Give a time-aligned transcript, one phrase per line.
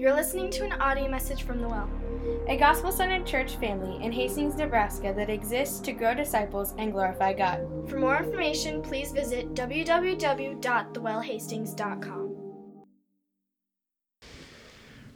[0.00, 1.90] You're listening to an audio message from The Well.
[2.48, 7.34] a gospel centered church family in Hastings, Nebraska that exists to grow disciples and glorify
[7.34, 7.68] God.
[7.86, 12.36] For more information, please visit www.thewellhastings.com.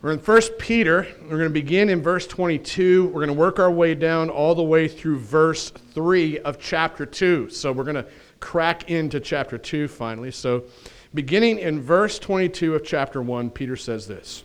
[0.03, 1.07] We're in 1 Peter.
[1.23, 3.07] We're going to begin in verse 22.
[3.07, 7.07] We're going to work our way down all the way through verse 3 of chapter
[7.07, 7.49] 2.
[7.49, 8.07] So we're going to
[8.39, 10.31] crack into chapter 2 finally.
[10.31, 10.65] So,
[11.15, 14.45] beginning in verse 22 of chapter 1, Peter says this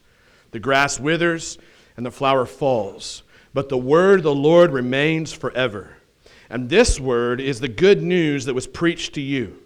[0.51, 1.57] The grass withers,
[1.97, 5.97] and the flower falls, but the word of the Lord remains forever.
[6.49, 9.57] And this word is the good news that was preached to you.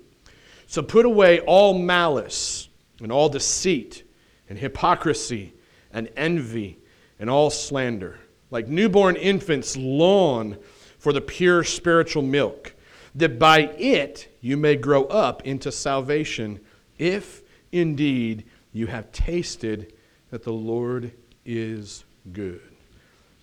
[0.68, 2.70] So put away all malice
[3.02, 4.04] and all deceit
[4.50, 5.54] and hypocrisy
[5.92, 6.80] and envy
[7.20, 8.20] and all slander.
[8.52, 10.58] Like newborn infants, long
[11.00, 12.76] for the pure spiritual milk,
[13.16, 16.59] that by it you may grow up into salvation,
[16.98, 19.94] if indeed you have tasted
[20.31, 21.12] that the Lord
[21.45, 22.62] is good.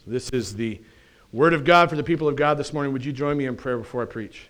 [0.04, 0.80] So this is the
[1.32, 2.92] word of God for the people of God this morning.
[2.92, 4.48] Would you join me in prayer before I preach?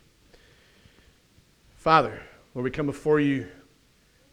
[1.77, 2.23] Father,
[2.55, 3.49] Lord, we come before you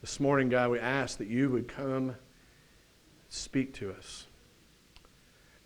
[0.02, 2.16] this morning, God, we ask that you would come
[3.28, 4.26] speak to us.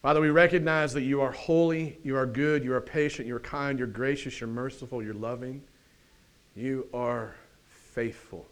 [0.01, 3.39] Father, we recognize that you are holy, you are good, you are patient, you are
[3.39, 5.61] kind, you're gracious, you're merciful, you're loving.
[6.55, 8.45] You are faithful.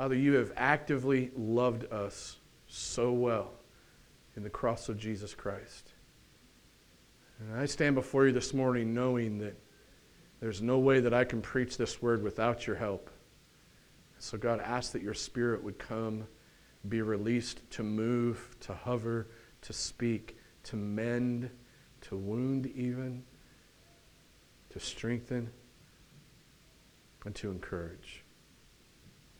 [0.00, 3.50] Father, you have actively loved us so well
[4.34, 5.92] in the cross of Jesus Christ.
[7.38, 9.60] And I stand before you this morning knowing that
[10.40, 13.10] there's no way that I can preach this word without your help.
[14.18, 16.26] So, God, ask that your Spirit would come,
[16.88, 19.26] be released to move, to hover,
[19.60, 21.50] to speak, to mend,
[22.08, 23.22] to wound, even,
[24.70, 25.50] to strengthen,
[27.26, 28.24] and to encourage.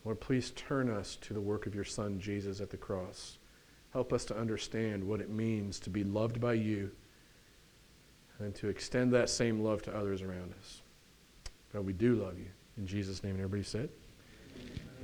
[0.05, 3.39] Lord, please turn us to the work of your Son, Jesus, at the cross.
[3.93, 6.91] Help us to understand what it means to be loved by you
[8.39, 10.81] and to extend that same love to others around us.
[11.73, 12.47] God, we do love you.
[12.79, 13.91] In Jesus' name, and everybody said,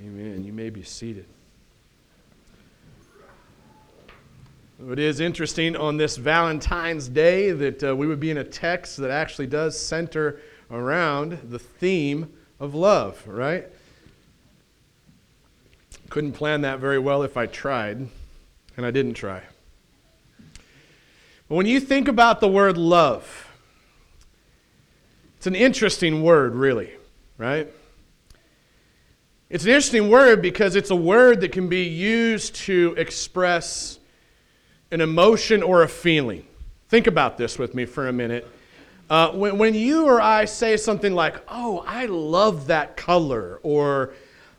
[0.04, 0.44] Amen.
[0.44, 1.26] You may be seated.
[4.90, 8.98] It is interesting on this Valentine's Day that uh, we would be in a text
[8.98, 10.40] that actually does center
[10.70, 12.30] around the theme
[12.60, 13.68] of love, right?
[16.08, 17.98] Couldn't plan that very well if I tried,
[18.76, 19.42] and I didn't try.
[21.48, 23.52] But when you think about the word love,
[25.36, 26.92] it's an interesting word, really,
[27.38, 27.68] right?
[29.48, 34.00] It's an interesting word because it's a word that can be used to express
[34.90, 36.44] an emotion or a feeling.
[36.88, 38.48] Think about this with me for a minute.
[39.08, 44.14] Uh, when, when you or I say something like, oh, I love that color, or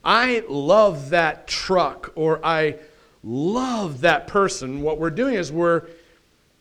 [0.08, 2.78] I love that truck, or I
[3.24, 5.88] love that person, what we're doing is we're,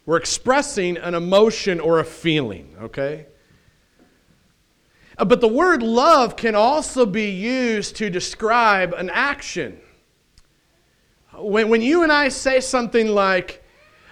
[0.04, 3.26] we're expressing an emotion or a feeling, okay?
[5.16, 9.78] Uh, but the word love can also be used to describe an action.
[11.32, 13.62] When, when you and I say something like,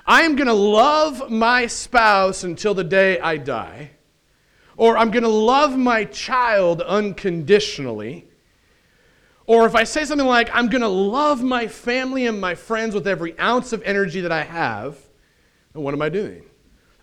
[0.06, 3.90] I am going to love my spouse until the day I die,
[4.76, 8.28] or I'm going to love my child unconditionally,
[9.46, 12.94] or if I say something like, I'm going to love my family and my friends
[12.94, 14.98] with every ounce of energy that I have,
[15.72, 16.44] what am I doing?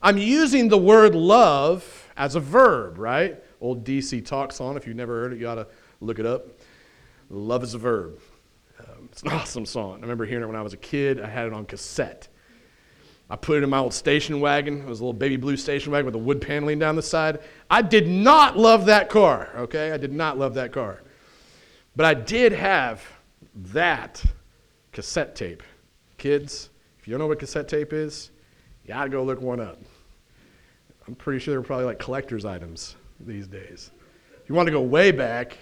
[0.01, 3.41] I'm using the word love as a verb, right?
[3.61, 4.75] old DC Talk song.
[4.75, 5.67] If you've never heard it, you ought to
[6.01, 6.47] look it up.
[7.29, 8.19] Love is a verb.
[8.79, 9.99] Um, it's an awesome song.
[9.99, 11.21] I remember hearing it when I was a kid.
[11.21, 12.27] I had it on cassette.
[13.29, 14.81] I put it in my old station wagon.
[14.81, 17.39] It was a little baby blue station wagon with a wood paneling down the side.
[17.69, 19.91] I did not love that car, okay?
[19.91, 21.01] I did not love that car.
[21.95, 23.03] But I did have
[23.55, 24.23] that
[24.91, 25.63] cassette tape.
[26.17, 28.31] Kids, if you don't know what cassette tape is,
[28.83, 29.77] you gotta go look one up.
[31.07, 33.91] I'm pretty sure they're probably like collector's items these days.
[34.41, 35.57] If you want to go way back,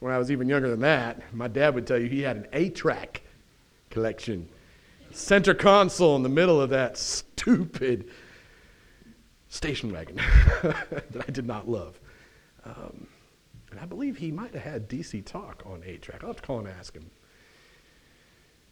[0.00, 2.46] when I was even younger than that, my dad would tell you he had an
[2.52, 3.22] 8 track
[3.90, 4.48] collection.
[5.12, 8.10] Center console in the middle of that stupid
[9.48, 10.16] station wagon
[10.62, 11.98] that I did not love.
[12.64, 13.06] Um,
[13.84, 16.20] I believe he might have had DC Talk on 8 track.
[16.22, 17.10] I'll have to call him and ask him.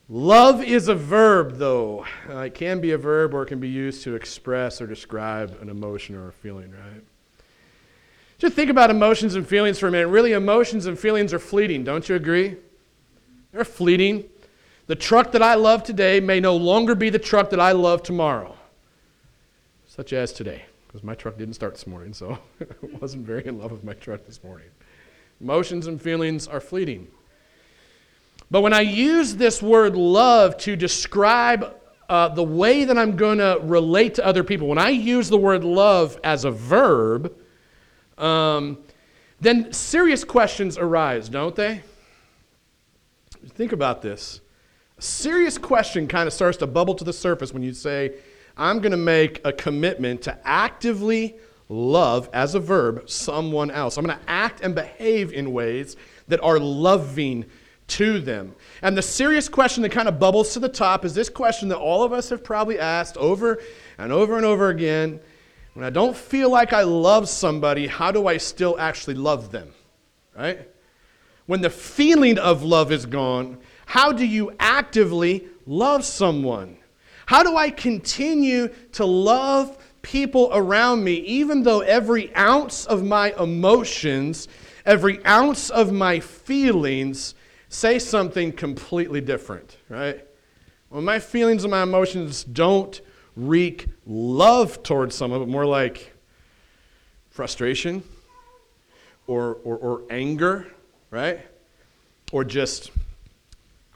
[0.09, 2.07] Love is a verb, though.
[2.31, 5.59] Uh, it can be a verb or it can be used to express or describe
[5.61, 7.03] an emotion or a feeling, right?
[8.39, 10.09] Just think about emotions and feelings for a minute.
[10.09, 12.57] Really, emotions and feelings are fleeting, don't you agree?
[13.53, 14.25] They're fleeting.
[14.87, 18.03] The truck that I love today may no longer be the truck that I love
[18.03, 18.57] tomorrow,
[19.87, 22.67] such as today, because my truck didn't start this morning, so I
[22.99, 24.69] wasn't very in love with my truck this morning.
[25.43, 27.09] Emotions and feelings are fleeting.
[28.49, 31.75] But when I use this word love to describe
[32.09, 35.39] uh, the way that I'm going to relate to other people, when I use the
[35.39, 37.35] word love as a verb,
[38.19, 38.79] um,
[39.41, 41.83] then serious questions arise, don't they?
[43.49, 44.41] Think about this.
[44.99, 48.13] A serious question kind of starts to bubble to the surface when you say,
[48.57, 51.37] I'm going to make a commitment to actively
[51.73, 53.97] love, as a verb, someone else.
[53.97, 55.97] I'm going to act and behave in ways
[56.29, 57.47] that are loving
[57.89, 58.55] to them.
[58.83, 61.79] And the serious question that kind of bubbles to the top is this question that
[61.79, 63.61] all of us have probably asked over
[63.99, 65.21] and over and over again.
[65.75, 69.73] When I don't feel like I love somebody, how do I still actually love them?
[70.37, 70.69] Right?
[71.47, 76.77] When the feeling of love is gone, how do you actively love someone?
[77.27, 83.33] How do I continue to love people around me, even though every ounce of my
[83.41, 84.49] emotions,
[84.85, 87.35] every ounce of my feelings
[87.69, 90.27] say something completely different, right?
[90.91, 93.01] When my feelings and my emotions don't
[93.35, 96.13] wreak love towards someone, but more like
[97.31, 98.03] frustration
[99.27, 100.67] or, or, or anger,
[101.11, 101.41] right?
[102.31, 102.91] Or just,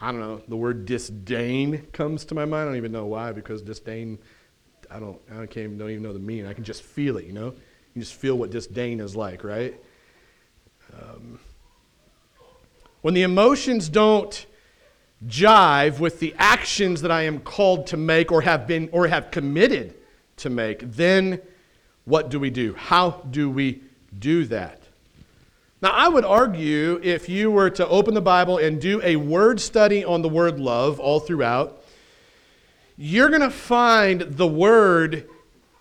[0.01, 2.63] I don't know, the word disdain comes to my mind.
[2.63, 4.17] I don't even know why, because disdain,
[4.89, 6.47] I don't, I can't even, don't even know the meaning.
[6.47, 7.53] I can just feel it, you know?
[7.93, 9.75] You just feel what disdain is like, right?
[10.93, 11.39] Um,
[13.01, 14.45] when the emotions don't
[15.25, 19.31] jive with the actions that I am called to make or have been or have
[19.31, 19.95] committed
[20.37, 21.41] to make, then
[22.05, 22.73] what do we do?
[22.75, 23.81] How do we
[24.17, 24.81] do that?
[25.81, 29.59] Now, I would argue if you were to open the Bible and do a word
[29.59, 31.83] study on the word love all throughout,
[32.97, 35.29] you're going to find the word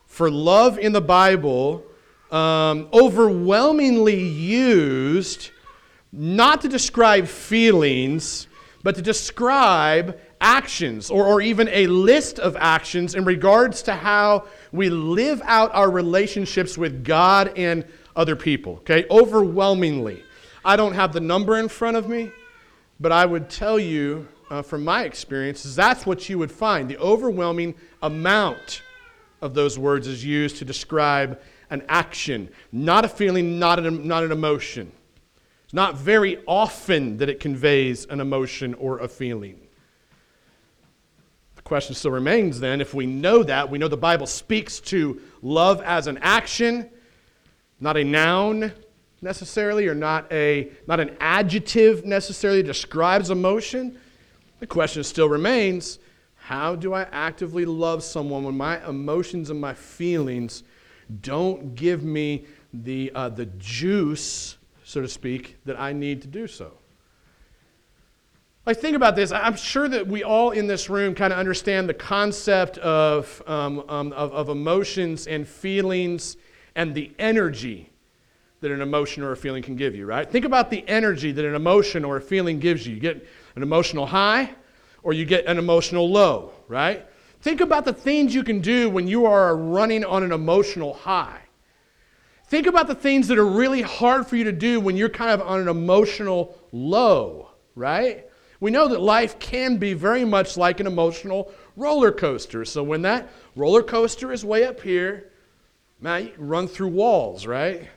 [0.06, 1.82] for love in the Bible
[2.30, 5.50] um, overwhelmingly used
[6.12, 8.48] not to describe feelings,
[8.82, 14.46] but to describe actions or, or even a list of actions in regards to how
[14.72, 17.84] we live out our relationships with God and
[18.14, 18.74] other people.
[18.76, 20.22] Okay, overwhelmingly.
[20.64, 22.30] I don't have the number in front of me,
[23.00, 26.88] but I would tell you uh, from my experiences that's what you would find.
[26.88, 28.82] The overwhelming amount
[29.42, 31.40] of those words is used to describe
[31.70, 34.92] an action, not a feeling, not an, not an emotion.
[35.64, 39.60] It's not very often that it conveys an emotion or a feeling.
[41.56, 45.20] The question still remains then if we know that, we know the Bible speaks to
[45.42, 46.88] love as an action,
[47.80, 48.72] not a noun
[49.22, 53.98] necessarily, or not, a, not an adjective necessarily describes emotion.
[54.60, 55.98] The question still remains
[56.34, 60.62] how do I actively love someone when my emotions and my feelings
[61.20, 64.56] don't give me the, uh, the juice
[64.86, 66.70] so to speak, that I need to do so.
[68.66, 69.32] Like, think about this.
[69.32, 73.82] I'm sure that we all in this room kind of understand the concept of, um,
[73.88, 76.36] um, of, of emotions and feelings
[76.76, 77.90] and the energy
[78.60, 80.30] that an emotion or a feeling can give you, right?
[80.30, 82.94] Think about the energy that an emotion or a feeling gives you.
[82.94, 84.54] You get an emotional high
[85.02, 87.06] or you get an emotional low, right?
[87.40, 91.40] Think about the things you can do when you are running on an emotional high.
[92.48, 95.30] Think about the things that are really hard for you to do when you're kind
[95.32, 98.26] of on an emotional low, right?
[98.60, 102.64] We know that life can be very much like an emotional roller coaster.
[102.64, 105.32] So when that roller coaster is way up here,
[106.00, 107.88] man, you run through walls, right?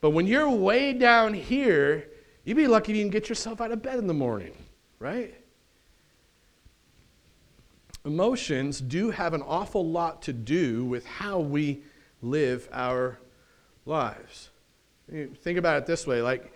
[0.00, 2.08] But when you're way down here,
[2.46, 4.54] you'd be lucky if you can get yourself out of bed in the morning,
[4.98, 5.34] right?
[8.06, 11.82] Emotions do have an awful lot to do with how we
[12.22, 13.18] live our
[13.84, 14.50] lives.
[15.10, 16.52] Think about it this way like,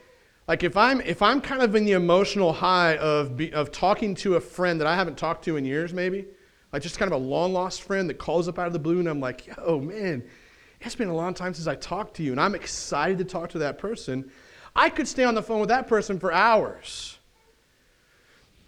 [0.49, 4.15] like if I'm if I'm kind of in the emotional high of be, of talking
[4.17, 6.27] to a friend that I haven't talked to in years, maybe
[6.73, 9.01] like just kind of a long lost friend that calls up out of the blue,
[9.01, 10.25] and I'm like, yo, man,
[10.81, 13.51] it's been a long time since I talked to you, and I'm excited to talk
[13.51, 14.31] to that person.
[14.81, 17.19] I could stay on the phone with that person for hours.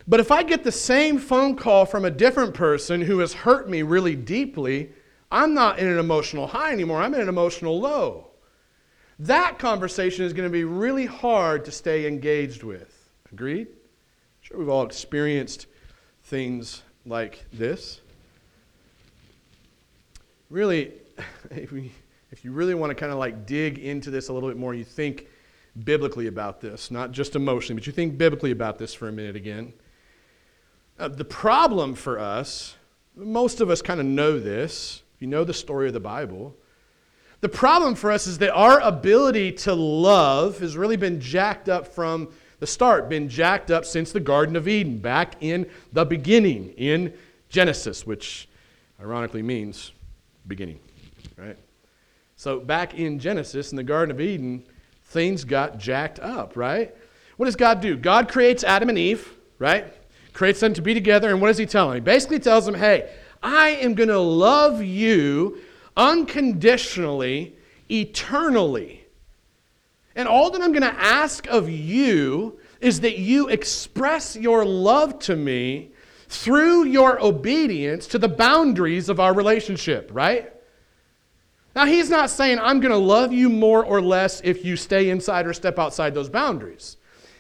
[0.07, 3.71] But if I get the same phone call from a different person who has hurt
[3.71, 4.91] me really deeply,
[5.31, 7.01] I'm not in an emotional high anymore.
[7.01, 8.27] I'm in an emotional low.
[9.21, 13.11] That conversation is going to be really hard to stay engaged with.
[13.33, 13.69] Agreed?
[14.43, 15.67] Sure, we've all experienced
[16.25, 18.03] things like this.
[20.51, 20.93] Really,
[21.51, 21.91] if, we,
[22.31, 24.75] if you really want to kind of like dig into this a little bit more,
[24.75, 25.29] you think
[25.85, 29.37] biblically about this, not just emotionally, but you think biblically about this for a minute
[29.37, 29.73] again.
[30.99, 32.77] Uh, the problem for us,
[33.17, 36.55] most of us kind of know this, if you know the story of the Bible.
[37.41, 41.87] The problem for us is that our ability to love has really been jacked up
[41.89, 42.29] from
[42.61, 47.13] the start, been jacked up since the Garden of Eden, back in the beginning, in
[47.49, 48.49] Genesis, which
[49.01, 49.91] ironically means
[50.47, 50.79] beginning,
[51.37, 51.59] right?
[52.37, 54.65] So back in Genesis, in the Garden of Eden,
[55.13, 56.95] things got jacked up, right?
[57.37, 57.97] What does God do?
[57.97, 59.93] God creates Adam and Eve, right?
[60.33, 61.97] Creates them to be together, and what does he tell them?
[61.97, 63.11] He basically tells them, hey,
[63.43, 65.59] I am going to love you
[65.97, 67.57] unconditionally,
[67.91, 69.05] eternally.
[70.15, 75.19] And all that I'm going to ask of you is that you express your love
[75.21, 75.93] to me
[76.29, 80.53] through your obedience to the boundaries of our relationship, right?
[81.75, 85.09] Now, he's not saying, I'm going to love you more or less if you stay
[85.09, 86.99] inside or step outside those boundaries.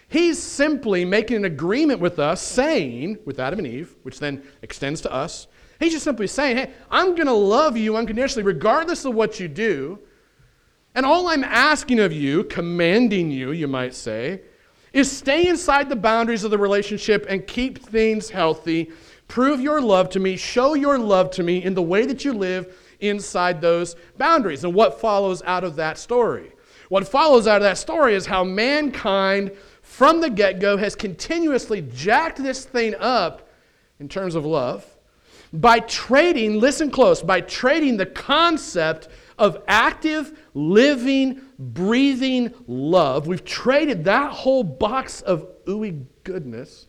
[0.08, 5.00] He's simply making an agreement with us, saying, with Adam and Eve, which then extends
[5.02, 5.46] to us,
[5.80, 9.48] he's just simply saying, hey, I'm going to love you unconditionally, regardless of what you
[9.48, 9.98] do.
[10.94, 14.42] And all I'm asking of you, commanding you, you might say,
[14.92, 18.90] is stay inside the boundaries of the relationship and keep things healthy.
[19.28, 22.34] Prove your love to me, show your love to me in the way that you
[22.34, 24.64] live inside those boundaries.
[24.64, 26.52] And what follows out of that story?
[26.88, 31.82] What follows out of that story is how mankind, from the get go, has continuously
[31.82, 33.48] jacked this thing up
[33.98, 34.86] in terms of love
[35.52, 43.26] by trading, listen close, by trading the concept of active, living, breathing love.
[43.26, 46.88] We've traded that whole box of ooey goodness.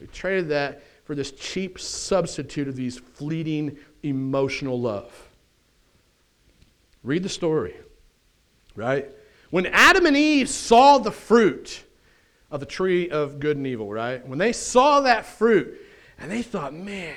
[0.00, 5.25] We traded that for this cheap substitute of these fleeting emotional love.
[7.06, 7.76] Read the story,
[8.74, 9.08] right?
[9.50, 11.84] When Adam and Eve saw the fruit
[12.50, 14.26] of the tree of good and evil, right?
[14.26, 15.80] When they saw that fruit
[16.18, 17.14] and they thought, man,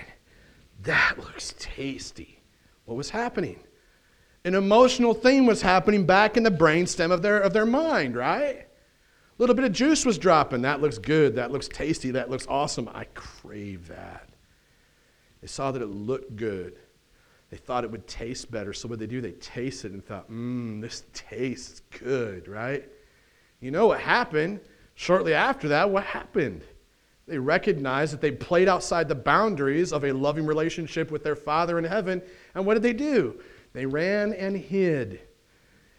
[0.84, 2.40] that looks tasty.
[2.86, 3.60] What was happening?
[4.46, 8.58] An emotional thing was happening back in the brainstem of their, of their mind, right?
[8.58, 8.68] A
[9.40, 10.62] little bit of juice was dropping.
[10.62, 11.36] That looks good.
[11.36, 12.12] That looks tasty.
[12.12, 12.88] That looks awesome.
[12.94, 14.30] I crave that.
[15.42, 16.78] They saw that it looked good.
[17.50, 18.74] They thought it would taste better.
[18.74, 22.88] So what they do, they taste it and thought, mmm, this tastes good, right?
[23.60, 24.60] You know what happened?
[24.96, 26.62] Shortly after that, what happened?
[27.28, 31.78] They recognized that they played outside the boundaries of a loving relationship with their Father
[31.78, 32.22] in heaven.
[32.54, 33.40] And what did they do?
[33.74, 35.22] They ran and hid.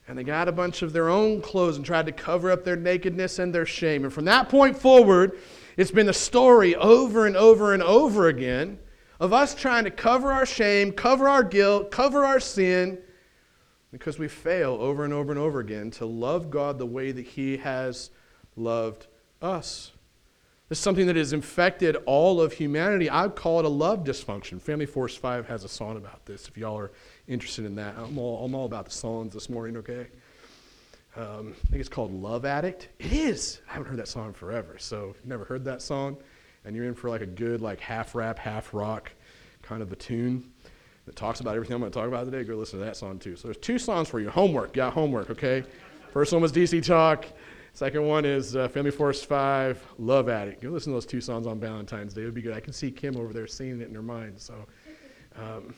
[0.09, 2.77] And they got a bunch of their own clothes and tried to cover up their
[2.77, 4.05] nakedness and their shame.
[4.05, 5.39] And from that point forward,
[5.77, 8.79] it's been a story over and over and over again
[9.21, 12.99] of us trying to cover our shame, cover our guilt, cover our sin,
[13.93, 17.27] because we fail over and over and over again to love God the way that
[17.27, 18.11] He has
[18.57, 19.07] loved
[19.43, 19.93] us.
[20.69, 23.11] This is something that has infected all of humanity.
[23.11, 24.61] I would call it a love dysfunction.
[24.61, 26.93] Family Force 5 has a song about this if y'all are
[27.27, 27.97] interested in that.
[27.99, 30.07] I'm all, I'm all about the songs this morning, okay?
[31.17, 32.89] Um, I think it's called Love Addict.
[33.01, 33.61] It is.
[33.69, 34.77] I haven't heard that song forever.
[34.79, 36.19] So never heard that song
[36.65, 39.13] and you're in for like a good, like half rap, half rock
[39.63, 40.51] kind of a tune
[41.07, 43.19] that talks about everything I'm going to talk about today, go listen to that song
[43.19, 43.37] too.
[43.37, 44.31] So there's two songs for you.
[44.31, 44.73] Homework.
[44.73, 45.65] Got homework, okay?
[46.13, 47.27] First one was DC Talk.
[47.73, 50.61] Second one is uh, Family Force 5, Love Addict.
[50.61, 52.23] Go listen to those two songs on Valentine's Day.
[52.23, 52.55] It would be good.
[52.55, 54.41] I can see Kim over there singing it in her mind.
[54.41, 54.55] So,
[55.37, 55.75] um,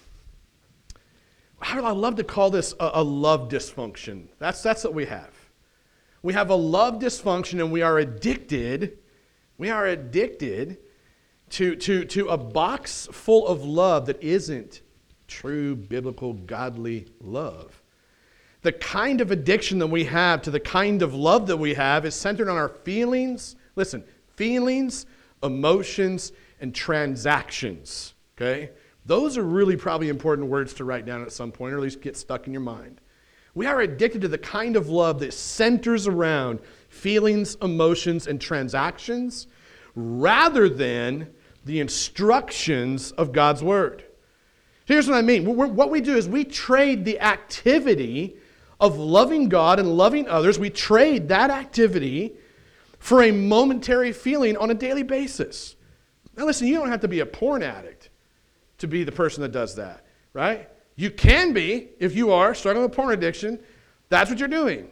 [1.61, 4.27] I love to call this a, a love dysfunction.
[4.39, 5.31] That's, that's what we have.
[6.23, 8.99] We have a love dysfunction and we are addicted.
[9.63, 10.79] We are addicted
[11.51, 14.81] to, to, to a box full of love that isn't
[15.29, 17.81] true, biblical, godly love.
[18.63, 22.05] The kind of addiction that we have to the kind of love that we have
[22.05, 23.55] is centered on our feelings.
[23.77, 24.03] Listen,
[24.35, 25.07] feelings,
[25.45, 28.15] emotions, and transactions.
[28.37, 28.71] Okay?
[29.07, 32.01] Those are really probably important words to write down at some point, or at least
[32.01, 33.01] get stuck in your mind.
[33.55, 36.59] We are addicted to the kind of love that centers around
[36.93, 39.47] feelings, emotions, and transactions
[39.95, 41.33] rather than
[41.65, 44.05] the instructions of God's Word.
[44.85, 45.57] Here's what I mean.
[45.57, 48.37] what we do is we trade the activity
[48.81, 52.35] of loving God and loving others, we trade that activity
[52.99, 55.77] for a momentary feeling on a daily basis.
[56.37, 58.11] Now, listen, you don't have to be a porn addict
[58.79, 60.69] to be the person that does that, right?
[60.97, 63.61] You can be if you are struggling with porn addiction.
[64.09, 64.91] That's what you're doing.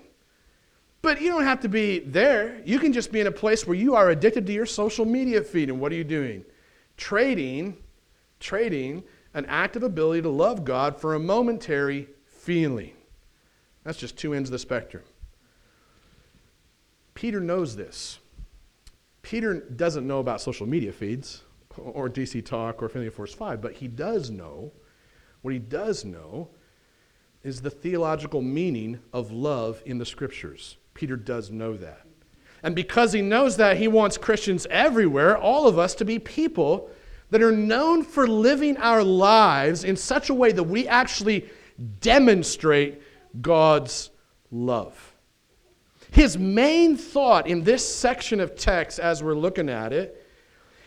[1.02, 2.61] But you don't have to be there.
[2.64, 5.42] You can just be in a place where you are addicted to your social media
[5.42, 5.71] feed.
[5.71, 6.45] And what are you doing?
[7.00, 7.76] trading,
[8.38, 9.02] trading
[9.35, 12.92] an active ability to love God for a momentary feeling.
[13.83, 15.02] That's just two ends of the spectrum.
[17.14, 18.19] Peter knows this.
[19.23, 21.42] Peter doesn't know about social media feeds
[21.76, 24.73] or DC Talk or Family Force 5, but he does know,
[25.42, 26.49] what he does know
[27.42, 30.76] is the theological meaning of love in the scriptures.
[31.00, 32.02] Peter does know that.
[32.62, 36.90] And because he knows that, he wants Christians everywhere, all of us, to be people
[37.30, 41.49] that are known for living our lives in such a way that we actually
[42.02, 43.00] demonstrate
[43.40, 44.11] God's
[44.50, 45.14] love.
[46.11, 50.23] His main thought in this section of text, as we're looking at it,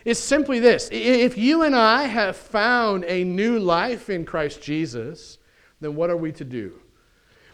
[0.06, 5.40] is simply this if you and I have found a new life in Christ Jesus,
[5.82, 6.83] then what are we to do?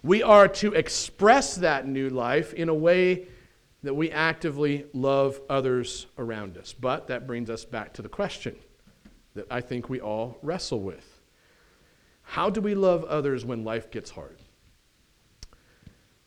[0.04, 3.28] We are to express that new life in a way
[3.84, 6.74] that we actively love others around us.
[6.74, 8.56] But that brings us back to the question
[9.36, 11.22] that I think we all wrestle with
[12.24, 14.40] How do we love others when life gets hard?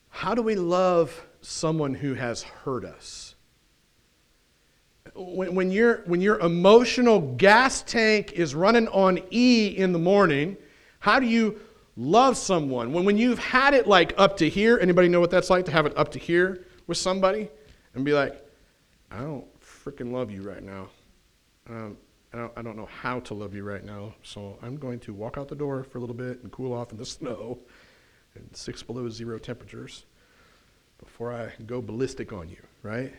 [0.08, 3.34] How do we love someone who has hurt us?
[5.14, 10.56] When, when, when your emotional gas tank is running on E in the morning,
[11.00, 11.60] how do you
[11.96, 12.92] love someone?
[12.92, 15.72] When, when you've had it like up to here, anybody know what that's like to
[15.72, 17.48] have it up to here with somebody
[17.94, 18.42] and be like,
[19.10, 20.88] I don't freaking love you right now.
[21.68, 21.96] Um,
[22.32, 25.12] I, don't, I don't know how to love you right now, so I'm going to
[25.12, 27.58] walk out the door for a little bit and cool off in the snow
[28.34, 30.04] and six below zero temperatures
[30.98, 33.12] before I go ballistic on you, right?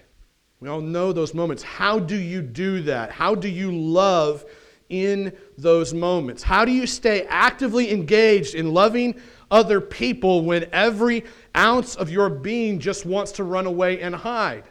[0.60, 1.62] We all know those moments.
[1.62, 3.12] How do you do that?
[3.12, 4.46] How do you love
[4.94, 6.44] in those moments?
[6.44, 9.16] How do you stay actively engaged in loving
[9.50, 11.24] other people when every
[11.58, 14.66] ounce of your being just wants to run away and hide?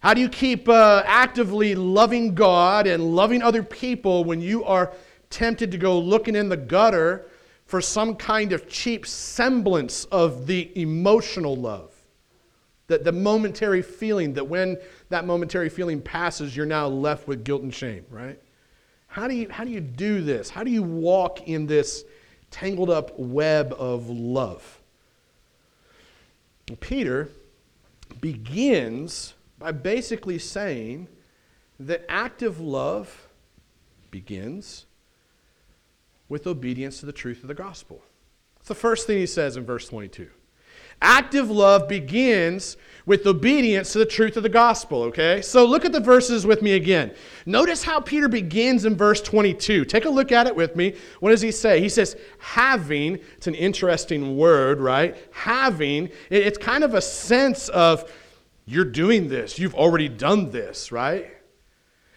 [0.00, 4.92] How do you keep uh, actively loving God and loving other people when you are
[5.30, 7.26] tempted to go looking in the gutter
[7.66, 11.89] for some kind of cheap semblance of the emotional love?
[12.90, 14.76] The, the momentary feeling that when
[15.10, 18.36] that momentary feeling passes, you're now left with guilt and shame, right?
[19.06, 20.50] How do you, how do, you do this?
[20.50, 22.04] How do you walk in this
[22.50, 24.80] tangled up web of love?
[26.80, 27.28] Peter
[28.20, 31.06] begins by basically saying
[31.78, 33.28] that active love
[34.10, 34.86] begins
[36.28, 38.02] with obedience to the truth of the gospel.
[38.58, 40.28] It's the first thing he says in verse 22.
[41.02, 45.40] Active love begins with obedience to the truth of the gospel, okay?
[45.42, 47.12] So look at the verses with me again.
[47.46, 49.84] Notice how Peter begins in verse 22.
[49.86, 50.94] Take a look at it with me.
[51.20, 51.80] What does he say?
[51.80, 55.16] He says, having, it's an interesting word, right?
[55.32, 58.12] Having, it's kind of a sense of
[58.66, 61.28] you're doing this, you've already done this, right?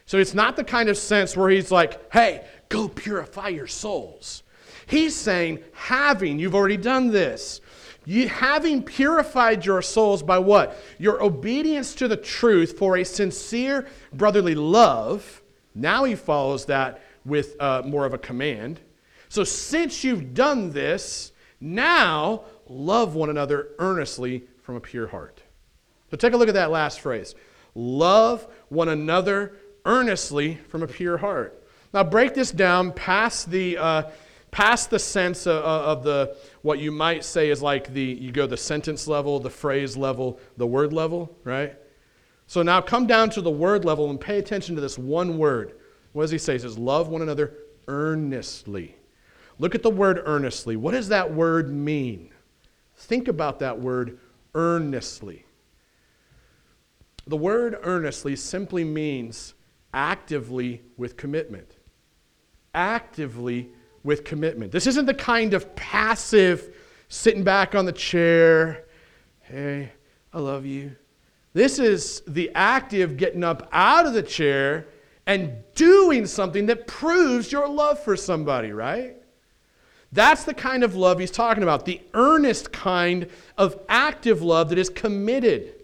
[0.06, 4.44] So it's not the kind of sense where he's like, hey, go purify your souls.
[4.86, 7.62] He's saying, having, you've already done this.
[8.06, 10.78] You, having purified your souls by what?
[11.00, 15.42] Your obedience to the truth for a sincere brotherly love.
[15.74, 18.80] Now he follows that with uh, more of a command.
[19.30, 25.42] So since you've done this, now love one another earnestly from a pure heart.
[26.12, 27.34] So take a look at that last phrase.
[27.74, 31.64] Love one another earnestly from a pure heart.
[31.94, 34.04] Now break this down past the uh,
[34.54, 38.46] past the sense of, of, the what you might say is like the you go
[38.46, 41.76] the sentence level, the phrase level, the word level, right?
[42.46, 45.74] So now come down to the word level and pay attention to this one word.
[46.14, 46.54] What does he say?
[46.54, 47.56] He says, "Love one another
[47.88, 48.96] earnestly."
[49.58, 50.76] Look at the word earnestly.
[50.76, 52.32] What does that word mean?
[52.96, 54.20] Think about that word
[54.54, 55.46] earnestly.
[57.26, 59.56] The word earnestly simply means
[59.94, 61.78] actively with commitment.
[62.76, 63.70] Actively
[64.04, 64.72] with commitment.
[64.72, 66.76] This isn't the kind of passive
[67.08, 68.86] sitting back on the chair,
[69.42, 69.92] hey,
[70.34, 70.96] I love you.
[71.54, 74.88] This is the active getting up out of the chair
[75.26, 79.16] and doing something that proves your love for somebody, right?
[80.12, 84.78] That's the kind of love he's talking about, the earnest kind of active love that
[84.78, 85.76] is committed.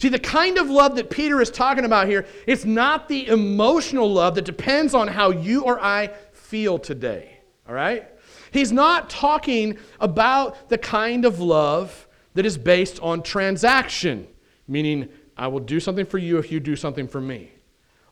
[0.00, 4.10] See, the kind of love that Peter is talking about here, it's not the emotional
[4.10, 7.29] love that depends on how you or I feel today.
[7.70, 8.08] All right?
[8.50, 14.26] He's not talking about the kind of love that is based on transaction,
[14.66, 17.52] meaning, I will do something for you if you do something for me,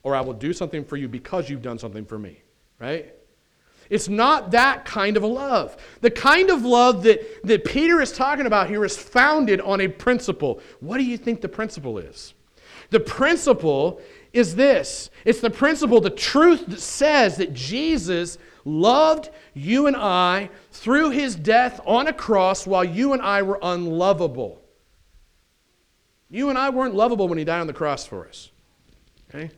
[0.05, 2.41] or I will do something for you because you've done something for me,
[2.79, 3.13] right?
[3.91, 5.77] It's not that kind of a love.
[6.03, 9.89] The kind of love that, that Peter is talking about here is founded on a
[9.89, 10.61] principle.
[10.79, 12.33] What do you think the principle is?
[12.91, 14.01] The principle
[14.33, 20.51] is this it's the principle, the truth that says that Jesus loved you and I
[20.71, 24.63] through his death on a cross while you and I were unlovable.
[26.31, 28.51] You and I weren't lovable when he died on the cross for us.
[29.29, 29.51] Okay?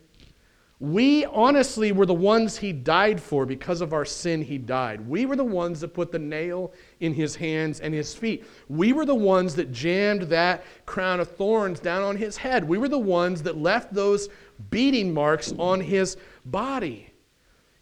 [0.78, 5.06] We honestly were the ones he died for because of our sin, he died.
[5.06, 8.46] We were the ones that put the nail in his hands and his feet.
[8.68, 12.66] We were the ones that jammed that crown of thorns down on his head.
[12.66, 14.30] We were the ones that left those
[14.70, 17.09] beating marks on his body.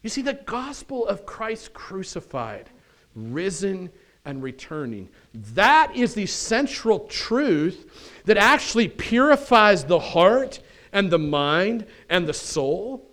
[0.01, 2.69] You see, the gospel of Christ crucified,
[3.15, 3.89] risen,
[4.25, 5.09] and returning.
[5.33, 12.33] That is the central truth that actually purifies the heart and the mind and the
[12.33, 13.09] soul.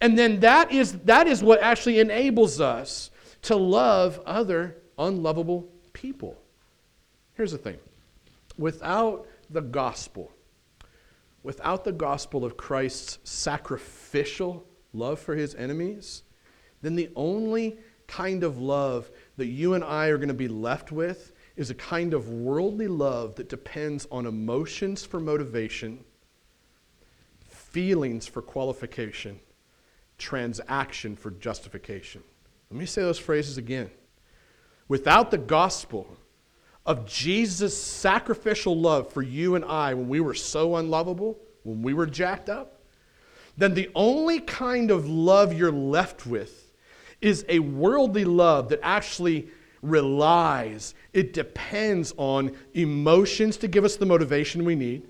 [0.00, 3.10] And then that is, that is what actually enables us
[3.42, 6.38] to love other unlovable people.
[7.34, 7.78] Here's the thing
[8.56, 10.30] without the gospel,
[11.42, 16.22] without the gospel of Christ's sacrificial love for his enemies,
[16.82, 20.92] then the only kind of love that you and I are going to be left
[20.92, 26.04] with is a kind of worldly love that depends on emotions for motivation
[27.74, 29.40] feelings for qualification,
[30.16, 32.22] transaction for justification.
[32.70, 33.90] Let me say those phrases again.
[34.86, 36.16] Without the gospel
[36.86, 41.94] of Jesus' sacrificial love for you and I when we were so unlovable, when we
[41.94, 42.73] were jacked up,
[43.56, 46.72] then the only kind of love you're left with
[47.20, 49.48] is a worldly love that actually
[49.82, 55.06] relies, it depends on emotions to give us the motivation we need.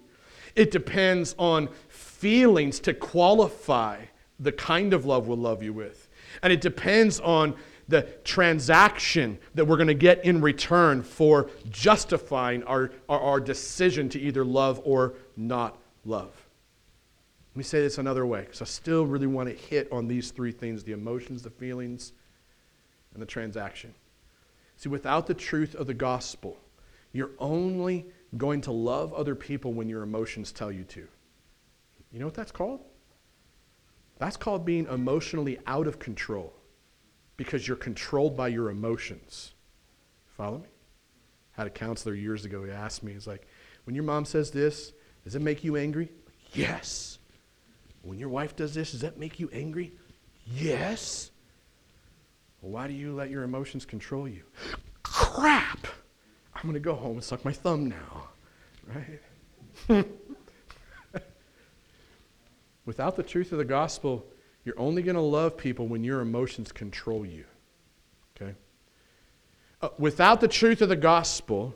[0.54, 4.04] It depends on feelings to qualify
[4.40, 6.08] the kind of love we'll love you with.
[6.42, 7.54] And it depends on
[7.88, 14.08] the transaction that we're going to get in return for justifying our, our, our, decision
[14.08, 16.43] to either love or not love.
[17.54, 20.32] Let me say this another way, because I still really want to hit on these
[20.32, 22.12] three things the emotions, the feelings,
[23.12, 23.94] and the transaction.
[24.76, 26.56] See, without the truth of the gospel,
[27.12, 31.06] you're only going to love other people when your emotions tell you to.
[32.10, 32.80] You know what that's called?
[34.18, 36.52] That's called being emotionally out of control
[37.36, 39.54] because you're controlled by your emotions.
[40.36, 40.68] Follow me?
[41.52, 43.46] Had a counselor years ago, he asked me, he's like,
[43.84, 46.10] when your mom says this, does it make you angry?
[46.52, 47.18] Yes.
[48.04, 49.92] When your wife does this, does that make you angry?
[50.46, 51.30] Yes.
[52.60, 54.42] Why do you let your emotions control you?
[55.02, 55.86] Crap!
[56.54, 58.28] I'm going to go home and suck my thumb now.
[59.88, 60.06] Right?
[62.86, 64.26] Without the truth of the gospel,
[64.64, 67.44] you're only going to love people when your emotions control you.
[68.36, 68.54] Okay?
[69.80, 71.74] Uh, without the truth of the gospel,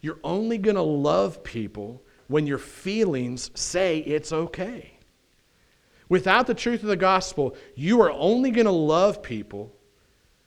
[0.00, 4.93] you're only going to love people when your feelings say it's okay.
[6.14, 9.74] Without the truth of the gospel, you are only going to love people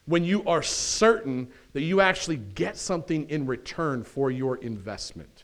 [0.05, 5.43] when you are certain that you actually get something in return for your investment.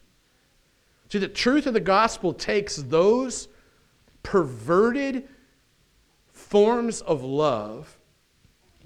[1.09, 3.49] See, the truth of the gospel takes those
[4.23, 5.27] perverted
[6.31, 7.97] forms of love,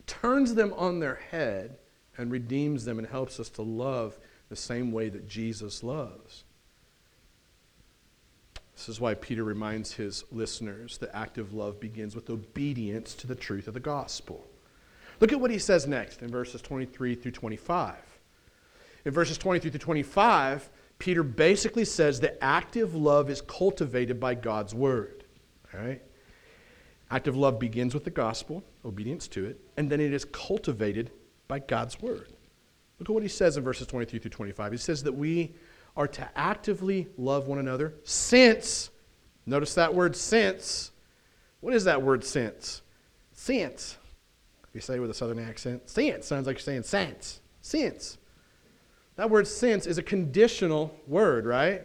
[0.08, 1.78] turns them on their head,
[2.18, 4.18] and redeems them and helps us to love
[4.50, 6.46] the same way that Jesus loves.
[8.78, 13.34] This is why Peter reminds his listeners that active love begins with obedience to the
[13.34, 14.46] truth of the gospel.
[15.20, 17.96] Look at what he says next in verses 23 through 25.
[19.04, 24.76] In verses 23 through 25, Peter basically says that active love is cultivated by God's
[24.76, 25.24] word.
[25.74, 26.02] All right?
[27.10, 31.10] Active love begins with the gospel, obedience to it, and then it is cultivated
[31.48, 32.28] by God's word.
[33.00, 34.72] Look at what he says in verses 23 through 25.
[34.72, 35.56] He says that we
[35.98, 38.92] are to actively love one another since,
[39.48, 40.92] notice that word since.
[41.60, 42.84] What is that word since?
[43.34, 43.98] Since.
[44.70, 47.42] If you say it with a southern accent, since sounds like you're saying since.
[47.62, 48.20] Since.
[49.16, 51.84] That word since is a conditional word, right?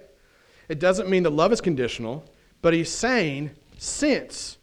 [0.68, 2.24] It doesn't mean that love is conditional,
[2.60, 4.58] but he's saying since.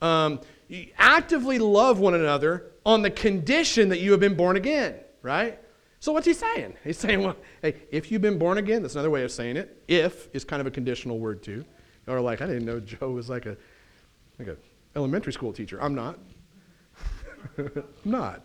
[0.00, 4.94] Um, you actively love one another on the condition that you have been born again,
[5.22, 5.58] right?
[6.04, 6.74] So what's he saying?
[6.84, 9.82] He's saying, well, hey, if you've been born again, that's another way of saying it.
[9.88, 11.64] If is kind of a conditional word too.
[12.06, 13.56] Or like, I didn't know Joe was like a
[14.38, 14.58] like a
[14.94, 15.80] elementary school teacher.
[15.80, 16.18] I'm not.
[17.56, 18.42] I'm not.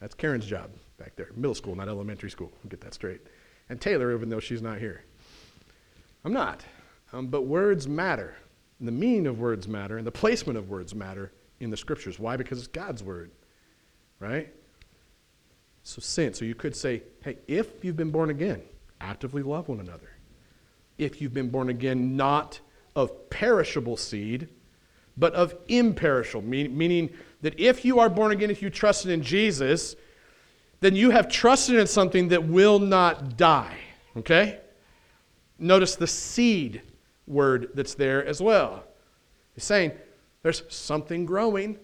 [0.00, 1.28] That's Karen's job back there.
[1.36, 2.50] Middle school, not elementary school.
[2.64, 3.20] I'll get that straight.
[3.68, 5.04] And Taylor, even though she's not here.
[6.24, 6.64] I'm not.
[7.12, 8.34] Um, but words matter.
[8.78, 12.18] And the meaning of words matter, and the placement of words matter in the scriptures.
[12.18, 12.38] Why?
[12.38, 13.30] Because it's God's word,
[14.20, 14.50] right?
[15.84, 16.32] So, sin.
[16.32, 18.62] So you could say, hey, if you've been born again,
[19.00, 20.10] actively love one another.
[20.96, 22.58] If you've been born again, not
[22.96, 24.48] of perishable seed,
[25.16, 27.10] but of imperishable, meaning
[27.42, 29.94] that if you are born again, if you trusted in Jesus,
[30.80, 33.76] then you have trusted in something that will not die.
[34.16, 34.60] Okay?
[35.58, 36.80] Notice the seed
[37.26, 38.84] word that's there as well.
[39.54, 39.92] He's saying
[40.42, 41.78] there's something growing.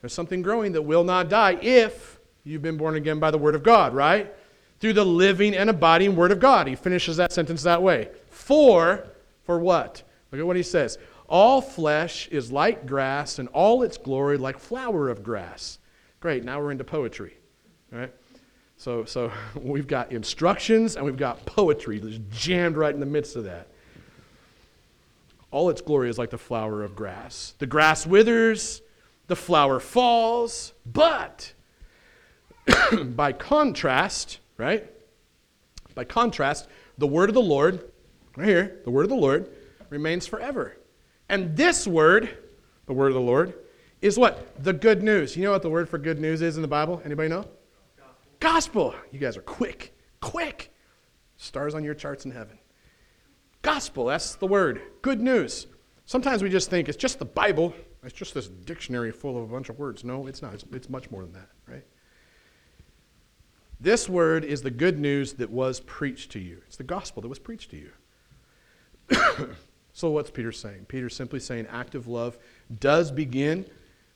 [0.00, 3.54] There's something growing that will not die if you've been born again by the word
[3.54, 4.34] of God, right?
[4.80, 6.66] Through the living and abiding word of God.
[6.66, 8.08] He finishes that sentence that way.
[8.30, 9.06] For,
[9.44, 10.02] for what?
[10.32, 10.98] Look at what he says.
[11.28, 15.78] All flesh is like grass, and all its glory like flower of grass.
[16.20, 17.34] Great, now we're into poetry.
[17.92, 18.12] Right?
[18.80, 23.36] So, so we've got instructions and we've got poetry just jammed right in the midst
[23.36, 23.68] of that.
[25.50, 27.54] All its glory is like the flower of grass.
[27.58, 28.82] The grass withers,
[29.26, 31.52] the flower falls, but
[33.04, 34.90] by contrast, right?
[35.94, 37.90] By contrast, the word of the Lord,
[38.36, 39.50] right here, the word of the Lord
[39.88, 40.76] remains forever.
[41.28, 42.36] And this word,
[42.86, 43.54] the word of the Lord,
[44.00, 44.62] is what?
[44.62, 45.36] The good news.
[45.36, 47.02] You know what the word for good news is in the Bible?
[47.04, 47.46] Anybody know?
[48.40, 48.94] Gospel.
[49.12, 50.72] You guys are quick, quick.
[51.36, 52.58] Stars on your charts in heaven.
[53.62, 54.80] Gospel, that's the word.
[55.02, 55.66] Good news.
[56.06, 57.74] Sometimes we just think it's just the Bible.
[58.02, 60.02] It's just this dictionary full of a bunch of words.
[60.02, 60.54] No, it's not.
[60.54, 61.84] It's, it's much more than that, right?
[63.80, 66.60] This word is the good news that was preached to you.
[66.66, 67.90] It's the gospel that was preached to you.
[69.92, 70.84] so, what's Peter saying?
[70.86, 72.36] Peter's simply saying active love
[72.78, 73.64] does begin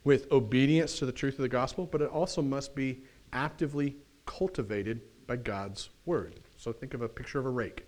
[0.04, 3.96] with obedience to the truth of the gospel, but it also must be actively
[4.26, 6.40] cultivated by God's word.
[6.58, 7.86] So, think of a picture of a rake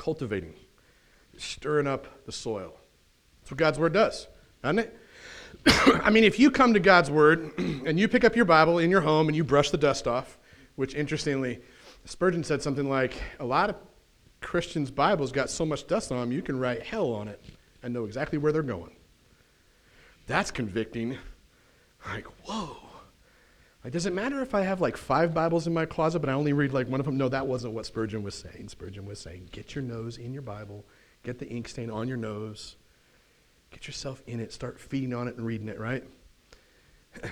[0.00, 0.54] cultivating,
[1.36, 2.72] stirring up the soil.
[3.40, 4.28] That's what God's word does,
[4.62, 4.98] doesn't it?
[5.66, 8.90] I mean, if you come to God's word and you pick up your Bible in
[8.90, 10.38] your home and you brush the dust off,
[10.76, 11.60] which interestingly,
[12.04, 13.76] Spurgeon said something like, a lot of
[14.40, 17.42] Christians' Bibles got so much dust on them, you can write hell on it
[17.82, 18.94] and know exactly where they're going.
[20.26, 21.18] That's convicting.
[22.06, 22.76] Like, whoa.
[23.82, 26.34] Like, does it matter if I have like five Bibles in my closet, but I
[26.34, 27.16] only read like one of them?
[27.16, 28.68] No, that wasn't what Spurgeon was saying.
[28.68, 30.84] Spurgeon was saying, get your nose in your Bible,
[31.22, 32.76] get the ink stain on your nose,
[33.70, 36.04] get yourself in it, start feeding on it and reading it, right?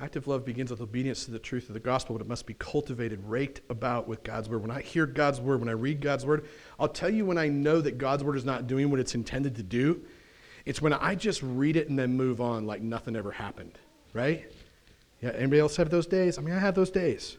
[0.00, 2.54] Active love begins with obedience to the truth of the gospel, but it must be
[2.54, 4.62] cultivated, raked about with God's word.
[4.62, 6.46] When I hear God's word, when I read God's word,
[6.78, 9.56] I'll tell you when I know that God's word is not doing what it's intended
[9.56, 10.02] to do.
[10.64, 13.78] It's when I just read it and then move on like nothing ever happened
[14.12, 14.50] right?
[15.22, 16.38] Yeah, anybody else have those days?
[16.38, 17.38] I mean, I have those days.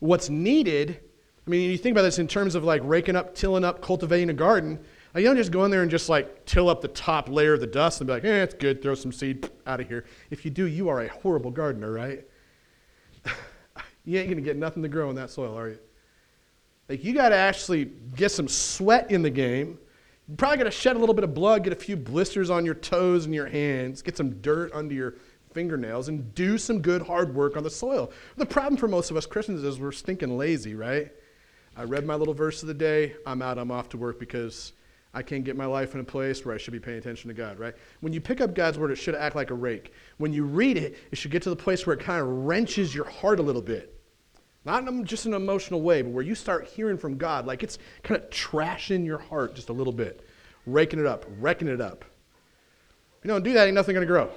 [0.00, 1.00] What's needed,
[1.46, 4.30] I mean, you think about this in terms of like raking up, tilling up, cultivating
[4.30, 4.78] a garden.
[5.16, 7.60] You don't just go in there and just like till up the top layer of
[7.60, 10.04] the dust and be like, eh, it's good, throw some seed out of here.
[10.30, 12.24] If you do, you are a horrible gardener, right?
[14.04, 15.78] you ain't going to get nothing to grow in that soil, are you?
[16.88, 19.78] Like, you got to actually get some sweat in the game.
[20.28, 22.64] You probably got to shed a little bit of blood, get a few blisters on
[22.64, 25.14] your toes and your hands, get some dirt under your
[25.52, 28.12] fingernails and do some good hard work on the soil.
[28.36, 31.10] The problem for most of us Christians is we're stinking lazy, right?
[31.76, 34.72] I read my little verse of the day, I'm out, I'm off to work because
[35.16, 37.34] I can't get my life in a place where I should be paying attention to
[37.34, 37.74] God, right?
[38.00, 39.94] When you pick up God's word, it should act like a rake.
[40.18, 42.94] When you read it, it should get to the place where it kind of wrenches
[42.94, 43.98] your heart a little bit.
[44.66, 47.78] Not in just an emotional way, but where you start hearing from God, like it's
[48.02, 50.28] kind of trashing your heart just a little bit,
[50.66, 52.04] raking it up, wrecking it up.
[53.18, 54.28] If you don't do that, ain't nothing going to grow.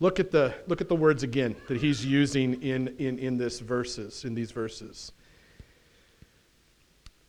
[0.00, 3.60] Look at the, look at the words again that he's using in, in, in this
[3.60, 5.12] verses, in these verses.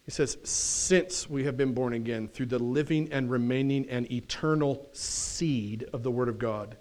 [0.09, 4.89] He says, Since we have been born again through the living and remaining and eternal
[4.91, 6.77] seed of the Word of God,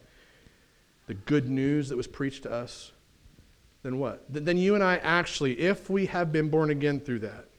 [1.08, 2.92] the good news that was preached to us,
[3.82, 4.24] then what?
[4.30, 7.50] Then you and I actually, if we have been born again through that,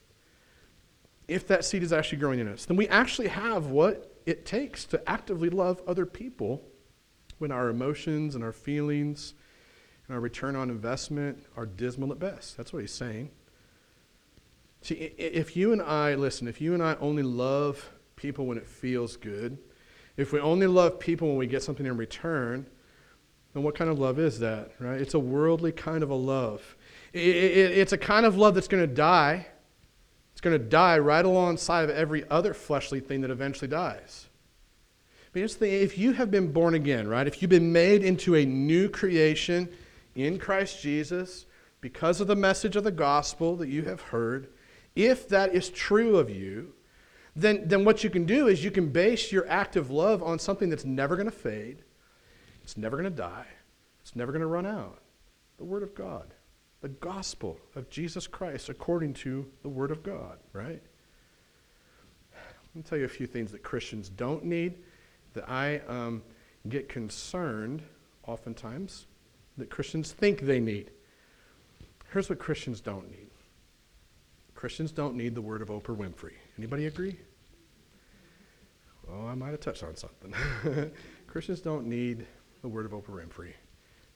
[1.28, 4.86] if that seed is actually growing in us, then we actually have what it takes
[4.86, 6.64] to actively love other people
[7.38, 9.36] when our emotions and our feelings
[10.08, 12.58] and our return on investment are dismal at best.
[12.58, 13.30] That's what he's saying.
[14.82, 18.68] See, if you and I, listen, if you and I only love people when it
[18.68, 19.58] feels good,
[20.18, 22.66] if we only love people when we get something in return,
[23.54, 25.02] then what kind of love is that, right?
[25.02, 26.76] It's a worldly kind of a love.
[27.14, 29.48] it's a kind of love that's going to die.
[30.32, 34.28] It's going to die right alongside of every other fleshly thing that eventually dies.
[35.32, 37.28] But here's the thing if you have been born again, right?
[37.28, 39.70] If you've been made into a new creation
[40.16, 41.46] in Christ Jesus
[41.82, 44.48] because of the message of the gospel that you have heard,
[44.96, 46.74] if that is true of you,
[47.36, 50.40] then, then what you can do is you can base your act of love on
[50.40, 51.84] something that's never going to fade,
[52.64, 53.48] it's never going to die,
[54.02, 55.00] it's never going to run out
[55.58, 56.34] the Word of God,
[56.82, 60.82] the gospel of Jesus Christ according to the Word of God, right?
[62.34, 64.80] Let me tell you a few things that Christians don't need
[65.34, 66.24] that I um,
[66.68, 67.84] get concerned
[68.26, 69.08] oftentimes
[69.58, 70.92] that Christians think they need.
[72.12, 73.29] Here's what Christians don't need.
[74.60, 76.34] Christians don't need the word of Oprah Winfrey.
[76.58, 77.18] Anybody agree?
[79.08, 80.34] Well, I might have touched on something.
[81.28, 82.28] Christians don't need
[82.62, 83.54] the word of Oprah Winfrey.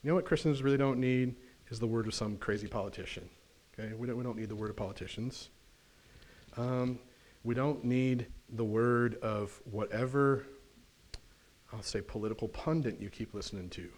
[0.02, 1.36] You know what Christians really don't need
[1.70, 3.26] is the word of some crazy politician.
[3.72, 5.48] Okay, we don't, we don't need the word of politicians.
[6.58, 6.98] Um,
[7.42, 10.44] we don't need the word of whatever,
[11.72, 13.88] I'll say, political pundit you keep listening to.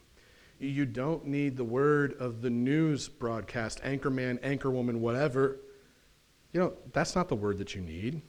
[0.60, 5.58] You don't need the word of the news broadcast, anchorman, anchorwoman, whatever.
[6.56, 8.22] You know, that's not the word that you need.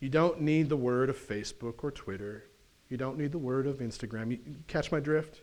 [0.00, 2.46] You don't need the word of Facebook or Twitter.
[2.88, 4.32] You don't need the word of Instagram.
[4.32, 5.42] You, catch my drift?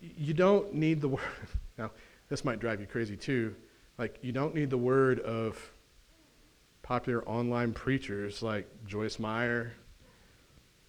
[0.00, 1.22] You don't need the word.
[1.78, 1.92] Now,
[2.28, 3.54] this might drive you crazy too.
[3.98, 5.56] Like, you don't need the word of
[6.82, 9.72] popular online preachers like Joyce Meyer,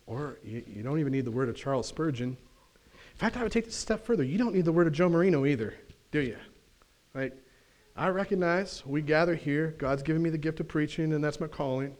[0.07, 2.29] or you, you don't even need the word of Charles Spurgeon.
[2.29, 4.23] In fact, I would take this a step further.
[4.23, 5.75] You don't need the word of Joe Marino either,
[6.09, 6.37] do you?
[7.13, 7.37] Like,
[7.95, 9.75] I recognize we gather here.
[9.77, 11.95] God's given me the gift of preaching, and that's my calling.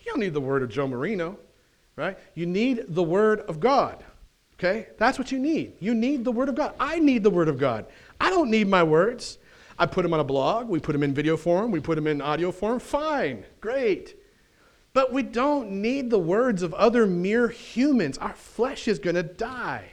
[0.00, 1.38] You don't need the word of Joe Marino,
[1.96, 2.18] right?
[2.34, 4.04] You need the word of God.
[4.58, 4.88] Okay?
[4.98, 5.74] That's what you need.
[5.78, 6.74] You need the Word of God.
[6.80, 7.86] I need the Word of God.
[8.20, 9.38] I don't need my words.
[9.78, 10.68] I put them on a blog.
[10.68, 11.70] We put them in video form.
[11.70, 12.80] We put them in audio form.
[12.80, 13.44] Fine.
[13.60, 14.16] Great.
[14.92, 18.18] But we don't need the words of other mere humans.
[18.18, 19.84] Our flesh is going to die.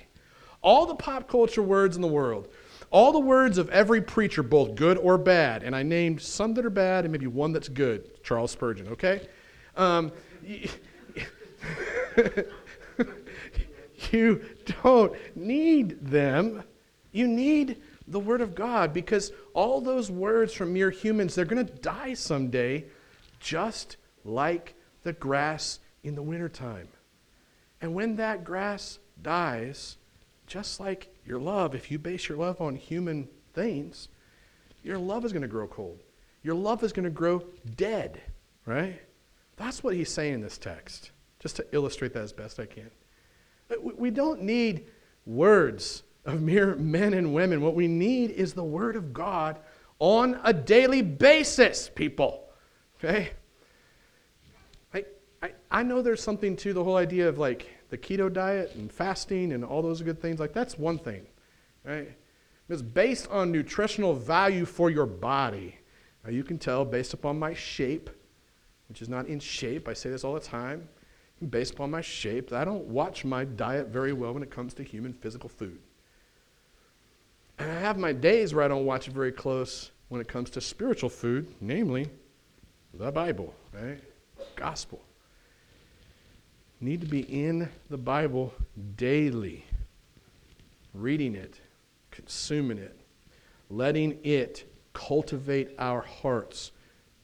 [0.64, 2.48] All the pop culture words in the world,
[2.96, 6.66] all the words of every preacher, both good or bad, and I named some that
[6.66, 9.28] are bad and maybe one that's good, Charles Spurgeon, okay?
[9.76, 10.14] Um,
[14.12, 14.46] You
[14.84, 16.64] don't need them.
[17.12, 21.66] You need the Word of God because all those words from mere humans, they're going
[21.66, 22.86] to die someday,
[23.40, 26.88] just like the grass in the wintertime.
[27.82, 29.98] And when that grass dies,
[30.48, 34.10] just like your love, if you base your love on human things,
[34.84, 36.00] your love is going to grow cold.
[36.44, 37.44] Your love is going to grow
[37.76, 38.22] dead,
[38.66, 39.02] right?
[39.58, 42.92] That's what he's saying in this text, just to illustrate that as best I can.
[43.82, 44.86] We don't need
[45.26, 47.62] words of mere men and women.
[47.62, 49.58] What we need is the Word of God
[49.98, 52.50] on a daily basis, people.
[53.00, 53.32] Okay?
[54.94, 55.06] I,
[55.42, 58.92] I, I know there's something to the whole idea of like the keto diet and
[58.92, 60.40] fasting and all those good things.
[60.40, 61.26] Like, that's one thing,
[61.84, 62.12] right?
[62.68, 65.78] It's based on nutritional value for your body.
[66.24, 68.10] Now, you can tell based upon my shape,
[68.90, 70.88] which is not in shape, I say this all the time
[71.50, 74.84] based upon my shape, I don't watch my diet very well when it comes to
[74.84, 75.80] human physical food.
[77.58, 80.50] And I have my days where I don't watch it very close when it comes
[80.52, 82.10] to spiritual food, namely
[82.94, 84.00] the Bible, right?
[84.56, 85.02] Gospel.
[86.82, 88.54] Need to be in the Bible
[88.98, 89.66] daily,
[90.94, 91.60] reading it,
[92.12, 93.00] consuming it,
[93.70, 96.72] letting it cultivate our hearts,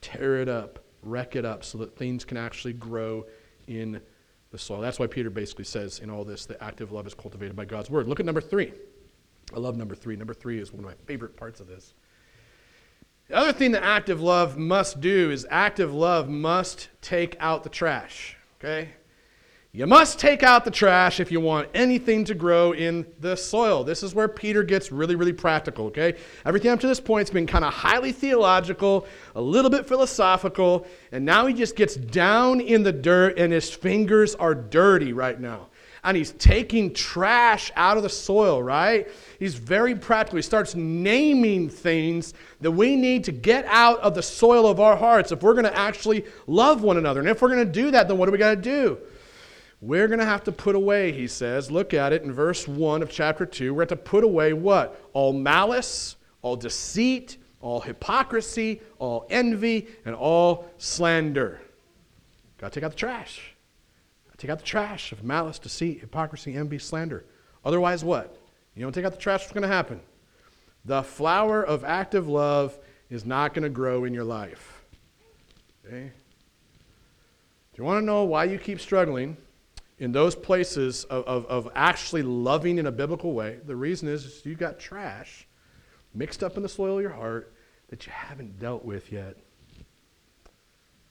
[0.02, 3.26] tear it up, wreck it up so that things can actually grow
[3.68, 4.02] in
[4.52, 4.82] the soil.
[4.82, 7.90] That's why Peter basically says in all this that active love is cultivated by God's
[7.90, 8.08] word.
[8.08, 8.74] Look at number three.
[9.54, 10.16] I love number three.
[10.16, 11.94] Number three is one of my favorite parts of this.
[13.28, 17.70] The other thing that active love must do is active love must take out the
[17.70, 18.38] trash.
[18.60, 18.90] Okay?
[19.74, 23.86] You must take out the trash if you want anything to grow in the soil.
[23.86, 26.16] This is where Peter gets really, really practical, okay?
[26.46, 30.86] Everything up to this point has been kind of highly theological, a little bit philosophical,
[31.14, 35.40] and now he just gets down in the dirt and his fingers are dirty right
[35.40, 35.70] now.
[36.04, 39.08] And he's taking trash out of the soil, right?
[39.40, 40.36] He's very practical.
[40.36, 44.98] He starts naming things that we need to get out of the soil of our
[44.98, 47.22] hearts if we're going to actually love one another.
[47.22, 48.98] And if we're going to do that, then what do we got to do?
[49.82, 51.72] We're going to have to put away, he says.
[51.72, 53.74] Look at it in verse 1 of chapter 2.
[53.74, 55.02] We're going to have to put away what?
[55.14, 61.62] All malice, all deceit, all hypocrisy, all envy, and all slander.
[62.60, 63.54] Got to take out the trash.
[64.28, 67.26] Got to take out the trash of malice, deceit, hypocrisy, envy, slander.
[67.66, 68.38] Otherwise, what?
[68.76, 70.00] You don't take out the trash, what's going to happen?
[70.86, 72.78] The flower of active love
[73.10, 74.84] is not going to grow in your life.
[75.86, 76.04] Okay?
[76.04, 79.38] Do you want to know why you keep struggling?
[80.02, 84.26] In those places of, of, of, actually loving in a biblical way, the reason is,
[84.26, 85.48] is you got trash
[86.16, 87.54] mixed up in the soil of your heart
[87.90, 89.38] that you haven't dealt with yet.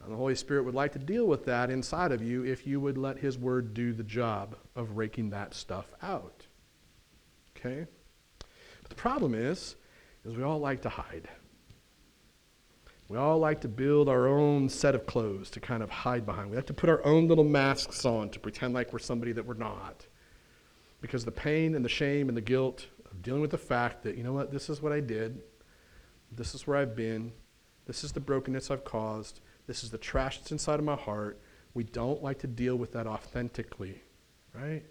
[0.03, 2.81] And the Holy Spirit would like to deal with that inside of you if you
[2.81, 6.45] would let His Word do the job of raking that stuff out.
[7.57, 7.87] Okay?
[8.83, 9.77] But the problem is,
[10.25, 11.29] is we all like to hide.
[13.11, 16.49] We all like to build our own set of clothes to kind of hide behind.
[16.49, 19.45] We like to put our own little masks on to pretend like we're somebody that
[19.45, 20.07] we're not.
[21.01, 24.17] Because the pain and the shame and the guilt of dealing with the fact that,
[24.17, 25.43] you know what, this is what I did,
[26.31, 27.33] this is where I've been,
[27.85, 31.41] this is the brokenness I've caused, this is the trash that's inside of my heart.
[31.75, 34.01] We don't like to deal with that authentically,
[34.55, 34.85] right?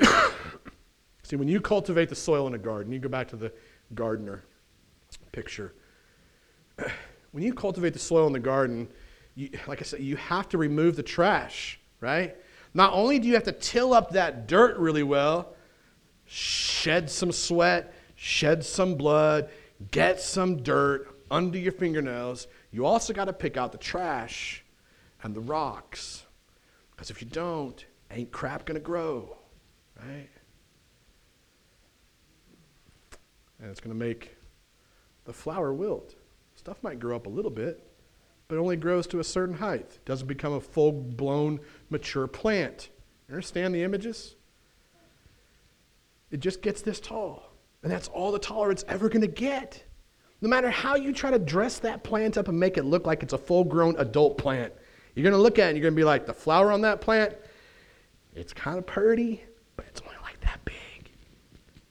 [1.22, 3.52] See, when you cultivate the soil in a garden, you go back to the
[3.94, 4.42] gardener
[5.30, 5.72] picture.
[7.30, 8.88] When you cultivate the soil in the garden,
[9.34, 12.34] you, like I said, you have to remove the trash, right?
[12.72, 15.54] Not only do you have to till up that dirt really well,
[16.24, 19.50] shed some sweat, shed some blood,
[19.90, 24.64] get some dirt under your fingernails, you also got to pick out the trash
[25.22, 26.24] and the rocks.
[26.90, 29.36] Because if you don't, ain't crap going to grow,
[30.00, 30.28] right?
[33.60, 34.36] And it's going to make
[35.24, 36.14] the flower wilt.
[36.68, 37.82] Stuff might grow up a little bit,
[38.46, 39.90] but it only grows to a certain height.
[39.94, 42.90] It doesn't become a full blown, mature plant.
[43.26, 44.36] You understand the images?
[46.30, 47.54] It just gets this tall.
[47.82, 49.82] And that's all the taller it's ever going to get.
[50.42, 53.22] No matter how you try to dress that plant up and make it look like
[53.22, 54.70] it's a full grown adult plant,
[55.14, 56.82] you're going to look at it and you're going to be like, the flower on
[56.82, 57.34] that plant,
[58.34, 59.42] it's kind of pretty,
[59.74, 61.12] but it's only like that big.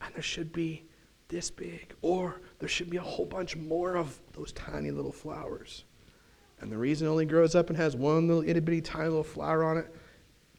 [0.01, 0.83] And there should be
[1.29, 5.83] this big, or there should be a whole bunch more of those tiny little flowers.
[6.59, 9.23] And the reason it only grows up and has one little itty bitty tiny little
[9.23, 9.93] flower on it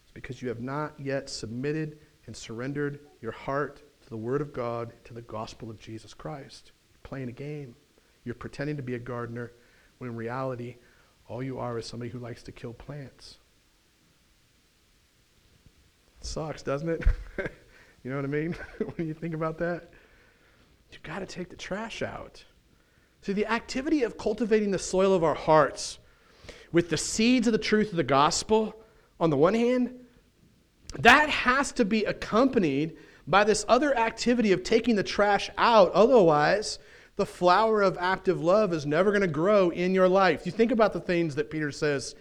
[0.04, 4.52] is because you have not yet submitted and surrendered your heart to the Word of
[4.52, 6.72] God, to the gospel of Jesus Christ.
[6.92, 7.74] You're playing a game.
[8.24, 9.52] You're pretending to be a gardener
[9.98, 10.76] when in reality,
[11.26, 13.38] all you are is somebody who likes to kill plants.
[16.20, 17.04] It sucks, doesn't it?
[18.04, 18.54] you know what I mean?
[18.96, 19.90] when you think about that?
[20.90, 22.44] You've got to take the trash out.
[23.22, 25.98] See, the activity of cultivating the soil of our hearts
[26.72, 28.74] with the seeds of the truth of the gospel,
[29.20, 29.94] on the one hand,
[30.98, 35.92] that has to be accompanied by this other activity of taking the trash out.
[35.92, 36.78] Otherwise,
[37.16, 40.46] the flower of active love is never going to grow in your life.
[40.46, 42.14] You think about the things that Peter says,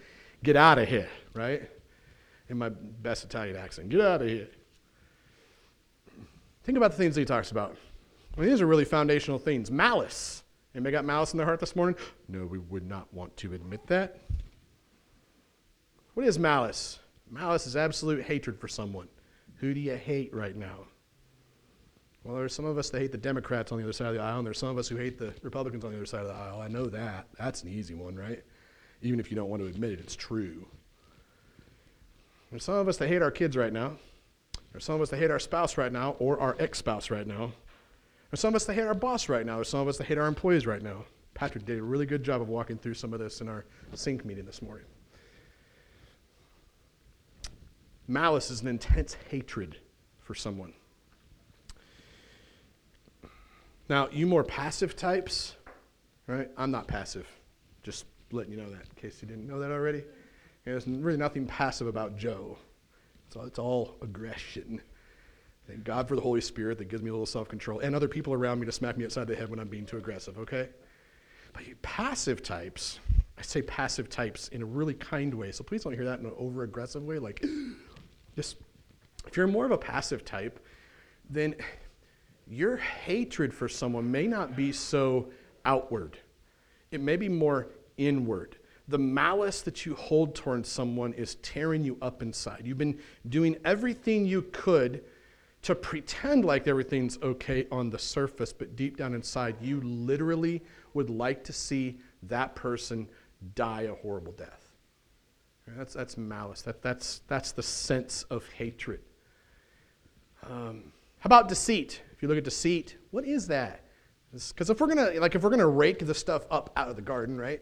[0.43, 1.70] get out of here, right?
[2.49, 4.49] In my best Italian accent, get out of here.
[6.63, 7.78] Think about the things that he talks about.
[8.38, 9.71] I mean, these are really foundational things.
[9.71, 10.43] Malice.
[10.75, 11.95] Anybody got malice in their heart this morning?
[12.27, 14.19] No, we would not want to admit that.
[16.13, 16.99] What is malice?
[17.29, 19.07] Malice is absolute hatred for someone.
[19.55, 20.85] Who do you hate right now?
[22.23, 24.21] Well, there's some of us that hate the Democrats on the other side of the
[24.21, 26.27] aisle, and there's some of us who hate the Republicans on the other side of
[26.27, 26.61] the aisle.
[26.61, 27.27] I know that.
[27.39, 28.43] That's an easy one, right?
[29.01, 30.67] Even if you don't want to admit it, it's true.
[32.51, 33.93] There's some of us that hate our kids right now.
[34.71, 37.25] There's some of us that hate our spouse right now, or our ex spouse right
[37.25, 37.53] now.
[38.30, 39.55] There's some of us that hate our boss right now.
[39.55, 41.05] There's some of us that hate our employees right now.
[41.34, 44.25] Patrick did a really good job of walking through some of this in our sync
[44.25, 44.86] meeting this morning.
[48.07, 49.78] Malice is an intense hatred
[50.19, 50.73] for someone.
[53.89, 55.55] Now, you more passive types,
[56.25, 56.49] right?
[56.57, 57.28] I'm not passive.
[57.84, 60.03] Just letting you know that in case you didn't know that already.
[60.65, 62.57] there's really nothing passive about Joe.
[63.30, 64.82] So it's all aggression.
[65.68, 68.07] Thank God for the Holy Spirit that gives me a little self control and other
[68.07, 70.70] people around me to smack me upside the head when I'm being too aggressive, okay?
[71.51, 72.99] But you passive types,
[73.38, 76.26] I say passive types in a really kind way, so please don't hear that in
[76.26, 77.20] an over aggressive way.
[77.20, 77.43] Like,
[78.36, 78.55] just,
[79.26, 80.65] if you're more of a passive type,
[81.30, 81.53] then
[82.47, 85.30] your hatred for someone may not be so
[85.65, 86.18] outward,
[86.91, 88.55] it may be more inward.
[88.88, 92.61] The malice that you hold towards someone is tearing you up inside.
[92.63, 95.03] You've been doing everything you could
[95.63, 100.61] to pretend like everything's okay on the surface, but deep down inside, you literally
[100.93, 103.07] would like to see that person
[103.55, 104.71] die a horrible death.
[105.67, 106.61] That's, that's malice.
[106.61, 109.01] That, that's, that's the sense of hatred.
[110.43, 112.01] Um, how about deceit?
[112.13, 113.81] If you look at deceit, what is that?
[114.31, 117.01] Because if we're gonna like if we're gonna rake the stuff up out of the
[117.01, 117.61] garden, right?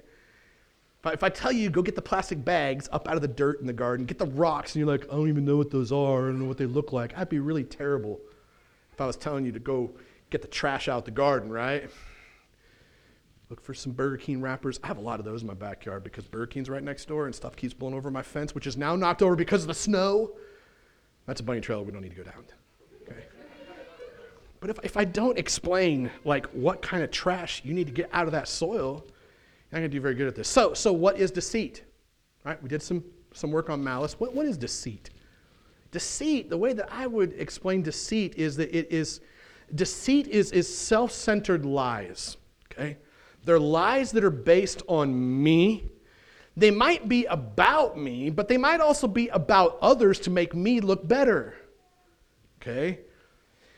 [1.13, 3.67] If I tell you go get the plastic bags up out of the dirt in
[3.67, 6.23] the garden, get the rocks, and you're like, I don't even know what those are,
[6.23, 7.17] I don't know what they look like.
[7.17, 8.19] I'd be really terrible
[8.91, 9.91] if I was telling you to go
[10.29, 11.89] get the trash out the garden, right?
[13.49, 14.79] Look for some Burger King wrappers.
[14.83, 17.25] I have a lot of those in my backyard because Burger King's right next door
[17.25, 19.75] and stuff keeps blowing over my fence, which is now knocked over because of the
[19.75, 20.31] snow.
[21.27, 22.43] That's a bunny trailer we don't need to go down.
[23.03, 23.23] Okay.
[24.59, 28.09] But if, if I don't explain like what kind of trash you need to get
[28.11, 29.05] out of that soil,
[29.75, 30.47] I'm going to do very good at this.
[30.47, 31.83] So, so what is deceit?
[32.45, 33.03] Right, we did some,
[33.33, 34.17] some work on malice.
[34.17, 35.09] What, what is deceit?
[35.91, 39.19] Deceit, the way that I would explain deceit is that it is,
[39.73, 42.37] deceit is, is self-centered lies,
[42.71, 42.95] okay?
[43.43, 45.89] They're lies that are based on me.
[46.55, 50.79] They might be about me, but they might also be about others to make me
[50.79, 51.53] look better.
[52.61, 53.01] Okay?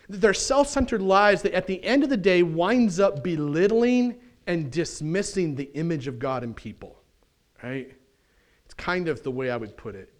[0.07, 4.71] They're self centered lies that at the end of the day winds up belittling and
[4.71, 6.95] dismissing the image of God in people.
[7.61, 7.91] Right?
[8.65, 10.13] It's kind of the way I would put it.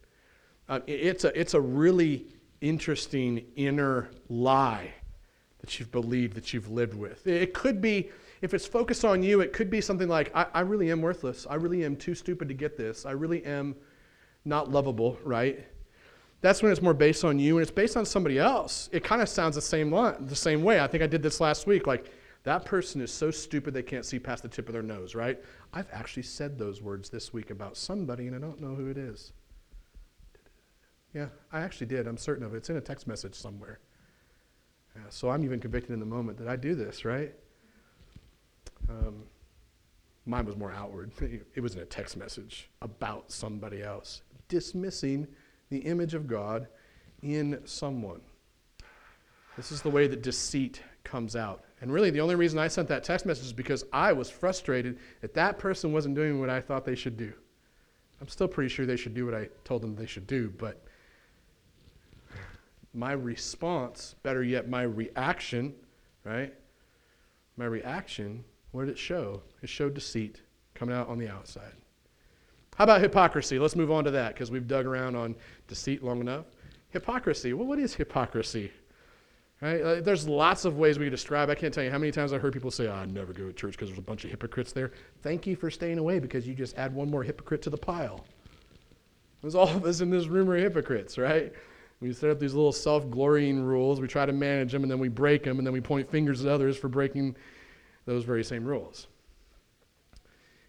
[0.70, 2.28] Uh, it's, a, it's a really
[2.62, 4.94] interesting inner lie
[5.60, 7.26] that you've believed, that you've lived with.
[7.26, 8.10] It could be,
[8.42, 11.48] if it's focused on you, it could be something like, I, I really am worthless.
[11.50, 13.06] I really am too stupid to get this.
[13.06, 13.76] I really am
[14.46, 15.66] not lovable, right?
[16.42, 18.90] That's when it's more based on you and it's based on somebody else.
[18.92, 20.80] It kind of sounds the same the same way.
[20.80, 21.88] I think I did this last week.
[21.88, 22.12] Like,
[22.48, 25.38] that person is so stupid they can't see past the tip of their nose, right?
[25.74, 28.98] I've actually said those words this week about somebody and I don't know who it
[28.98, 29.34] is.
[31.14, 32.08] Yeah, I actually did.
[32.08, 32.58] I'm certain of it.
[32.60, 33.80] It's in a text message somewhere.
[34.96, 37.34] Yeah, so I'm even convicted in the moment that I do this, right?
[38.88, 39.24] Um,
[40.26, 41.12] mine was more outward.
[41.54, 45.28] It was in a text message about somebody else, dismissing
[45.70, 46.70] the image of God
[47.22, 48.22] in someone.
[49.58, 51.66] This is the way that deceit comes out.
[51.82, 54.98] And really, the only reason I sent that text message is because I was frustrated
[55.22, 57.32] that that person wasn't doing what I thought they should do.
[58.20, 60.84] I'm still pretty sure they should do what I told them they should do, but
[62.94, 65.76] my response, better yet, my reaction,
[66.24, 66.52] right?
[67.56, 69.44] My reaction, what did it show?
[69.62, 70.42] It showed deceit
[70.74, 71.74] coming out on the outside.
[72.76, 73.60] How about hypocrisy?
[73.60, 75.36] Let's move on to that because we've dug around on
[75.68, 76.46] deceit long enough.
[76.90, 77.54] Hypocrisy.
[77.54, 78.72] Well, what is hypocrisy?
[79.60, 80.04] Right?
[80.04, 81.50] There's lots of ways we can describe.
[81.50, 83.48] I can't tell you how many times I've heard people say, oh, "I never go
[83.48, 84.92] to church because there's a bunch of hypocrites there."
[85.24, 88.26] Thank you for staying away because you just add one more hypocrite to the pile.
[89.42, 91.54] There's all of us in this room are hypocrites, right?
[92.02, 94.00] We set up these little self-glorying rules.
[94.00, 96.46] We try to manage them, and then we break them, and then we point fingers
[96.46, 97.36] at others for breaking
[98.06, 99.08] those very same rules.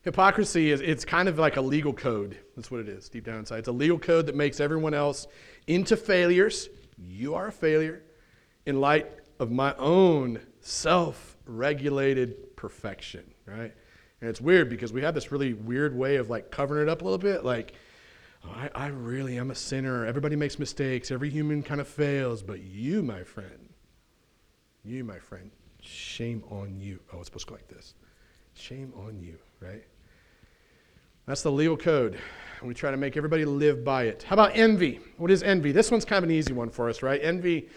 [0.03, 2.39] Hypocrisy is it's kind of like a legal code.
[2.57, 3.59] That's what it is, deep down inside.
[3.59, 5.27] It's a legal code that makes everyone else
[5.67, 6.71] into failures.
[6.97, 8.03] You are a failure
[8.69, 9.11] in light
[9.41, 13.73] of my own self-regulated perfection, right?
[14.21, 17.01] And it's weird because we have this really weird way of like covering it up
[17.01, 17.73] a little bit, like
[18.45, 20.05] oh, I, I really am a sinner.
[20.05, 21.11] Everybody makes mistakes.
[21.11, 23.71] Every human kind of fails, but you, my friend,
[24.85, 25.51] you, my friend,
[25.81, 27.01] shame on you.
[27.11, 27.95] Oh, it's supposed to go like this.
[28.53, 29.85] Shame on you, right?
[31.25, 32.19] That's the legal code.
[32.63, 34.25] We try to make everybody live by it.
[34.25, 35.01] How about envy?
[35.17, 35.73] What is envy?
[35.73, 37.21] This one's kind of an easy one for us, right?
[37.23, 37.71] Envy,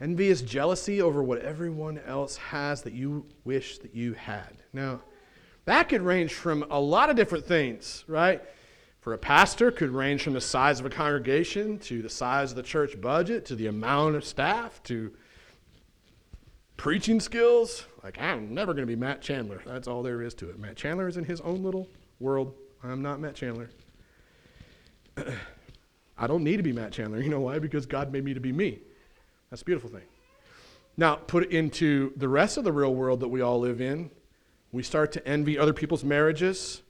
[0.00, 4.62] envy is jealousy over what everyone else has that you wish that you had.
[4.72, 5.02] Now,
[5.64, 8.42] that could range from a lot of different things, right?
[9.00, 12.56] For a pastor, could range from the size of a congregation to the size of
[12.56, 15.12] the church budget to the amount of staff to
[16.76, 17.84] preaching skills.
[18.02, 19.62] Like, I'm never going to be Matt Chandler.
[19.66, 20.58] That's all there is to it.
[20.58, 21.88] Matt Chandler is in his own little
[22.18, 22.54] world.
[22.82, 23.70] I'm not Matt Chandler.
[26.18, 27.20] I don't need to be Matt Chandler.
[27.20, 27.58] You know why?
[27.58, 28.80] Because God made me to be me.
[29.50, 30.04] That's a beautiful thing.
[30.96, 34.10] Now, put it into the rest of the real world that we all live in.
[34.72, 36.82] We start to envy other people's marriages,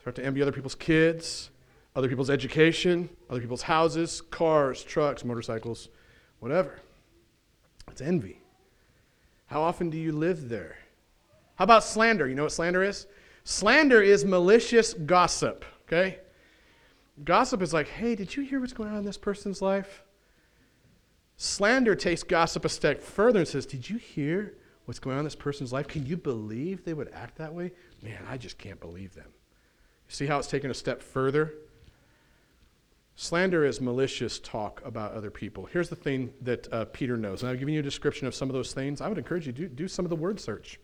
[0.00, 1.50] start to envy other people's kids,
[1.94, 5.88] other people's education, other people's houses, cars, trucks, motorcycles,
[6.40, 6.80] whatever.
[7.88, 8.40] It's envy.
[9.46, 10.78] How often do you live there?
[11.56, 12.28] How about slander?
[12.28, 13.06] You know what slander is?
[13.44, 16.18] Slander is malicious gossip, okay?
[17.24, 20.02] Gossip is like, hey, did you hear what's going on in this person's life?
[21.42, 25.24] Slander takes gossip a step further and says, did you hear what's going on in
[25.24, 25.88] this person's life?
[25.88, 27.72] Can you believe they would act that way?
[28.02, 29.24] Man, I just can't believe them.
[29.26, 31.54] You See how it's taken a step further?
[33.16, 35.64] Slander is malicious talk about other people.
[35.64, 37.42] Here's the thing that uh, Peter knows.
[37.42, 39.00] And I've given you a description of some of those things.
[39.00, 40.78] I would encourage you to do, do some of the word search.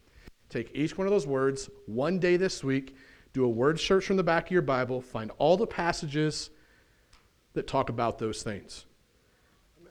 [0.49, 2.97] Take each one of those words one day this week,
[3.35, 6.49] do a word search from the back of your Bible, find all the passages
[7.53, 8.87] that talk about those things.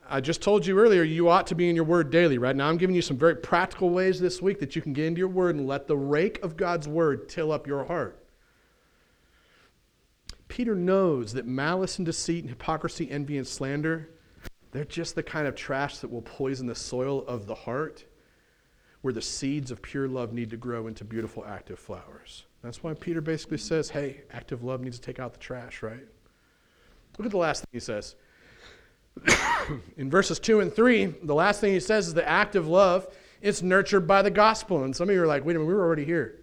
[0.07, 2.55] I just told you earlier you ought to be in your word daily, right?
[2.55, 5.19] Now I'm giving you some very practical ways this week that you can get into
[5.19, 8.23] your word and let the rake of God's word till up your heart.
[10.47, 14.09] Peter knows that malice and deceit and hypocrisy, envy and slander,
[14.71, 18.03] they're just the kind of trash that will poison the soil of the heart
[19.01, 22.45] where the seeds of pure love need to grow into beautiful active flowers.
[22.61, 26.05] That's why Peter basically says, hey, active love needs to take out the trash, right?
[27.17, 28.15] Look at the last thing he says.
[29.97, 33.07] in verses 2 and 3, the last thing he says is the act of love
[33.41, 34.83] is nurtured by the gospel.
[34.83, 36.39] And some of you are like, wait a minute, we were already here.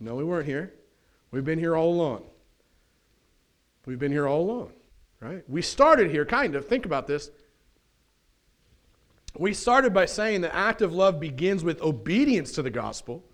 [0.00, 0.72] No, we weren't here.
[1.30, 2.24] We've been here all along.
[3.86, 4.72] We've been here all along,
[5.20, 5.42] right?
[5.48, 6.66] We started here, kind of.
[6.66, 7.30] Think about this.
[9.36, 13.24] We started by saying the act of love begins with obedience to the gospel.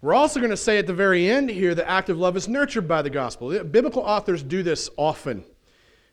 [0.00, 2.88] We're also going to say at the very end here that of love is nurtured
[2.88, 3.62] by the gospel.
[3.62, 5.44] Biblical authors do this often.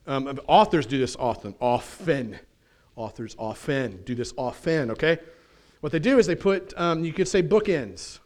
[0.10, 1.54] Um, authors do this often.
[1.62, 2.40] Often.
[2.96, 5.20] Authors often do this often, okay?
[5.82, 8.18] What they do is they put, um, you could say, bookends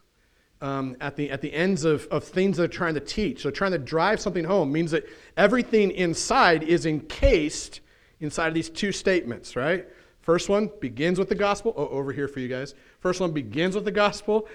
[0.61, 3.41] um, at, the, at the ends of, of things they're trying to teach.
[3.41, 5.03] So trying to drive something home means that
[5.35, 7.81] everything inside is encased
[8.21, 9.85] inside of these two statements, right?
[10.21, 11.73] First one begins with the gospel.
[11.75, 12.75] Oh, over here for you guys.
[13.01, 14.47] First one begins with the gospel.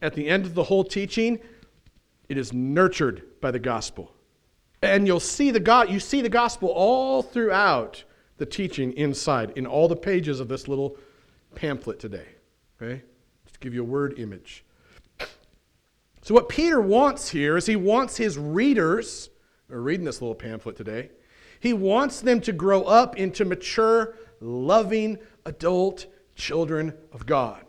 [0.00, 1.38] At the end of the whole teaching,
[2.30, 4.14] it is nurtured by the gospel.
[4.82, 8.02] And you'll see the God, you see the gospel all throughout
[8.38, 10.96] the teaching inside, in all the pages of this little
[11.54, 12.26] pamphlet today.
[12.80, 13.02] Okay?
[13.44, 14.64] Just to give you a word image.
[16.22, 19.30] So, what Peter wants here is he wants his readers,
[19.70, 21.10] are reading this little pamphlet today,
[21.60, 27.64] he wants them to grow up into mature, loving adult children of God.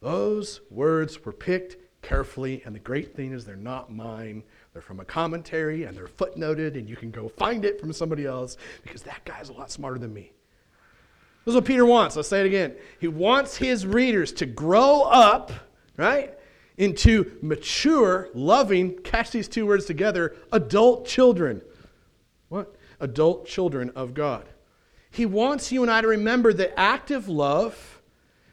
[0.00, 4.42] Those words were picked carefully, and the great thing is they're not mine.
[4.72, 8.24] They're from a commentary and they're footnoted, and you can go find it from somebody
[8.24, 10.32] else because that guy's a lot smarter than me.
[11.44, 12.16] This is what Peter wants.
[12.16, 12.76] Let's say it again.
[13.00, 15.52] He wants his readers to grow up,
[15.96, 16.32] right,
[16.78, 21.60] into mature, loving, catch these two words together, adult children.
[22.48, 22.74] What?
[23.00, 24.48] Adult children of God.
[25.10, 28.00] He wants you and I to remember that active love,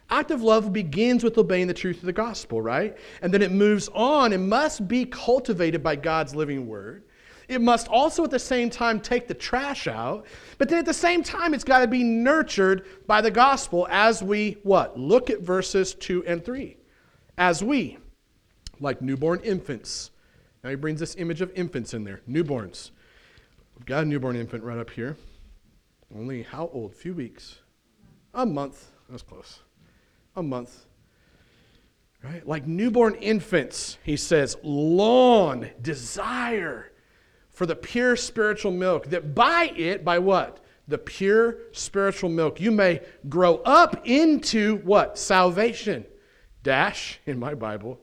[0.10, 2.98] active love begins with obeying the truth of the gospel, right?
[3.22, 7.04] And then it moves on and must be cultivated by God's living word.
[7.48, 10.28] It must also at the same time take the trash out,
[10.60, 14.22] but then at the same time it's got to be nurtured by the gospel as
[14.22, 15.00] we what?
[15.00, 16.78] Look at verses 2 and 3.
[17.40, 17.98] As we
[18.80, 20.12] like newborn infants.
[20.64, 22.92] Now he brings this image of infants in there, newborns.
[23.76, 25.18] We've got a newborn infant right up here.
[26.16, 26.92] Only how old?
[26.92, 27.60] A few weeks.
[28.34, 28.88] A month.
[29.10, 29.60] That's close.
[30.40, 30.86] A month.
[32.24, 32.48] Right?
[32.48, 36.94] Like newborn infants, he says, long desire
[37.50, 40.64] for the pure spiritual milk, that by it, by what?
[40.88, 45.18] The pure spiritual milk, you may grow up into what?
[45.18, 46.06] Salvation.
[46.64, 48.00] Dash in my Bible.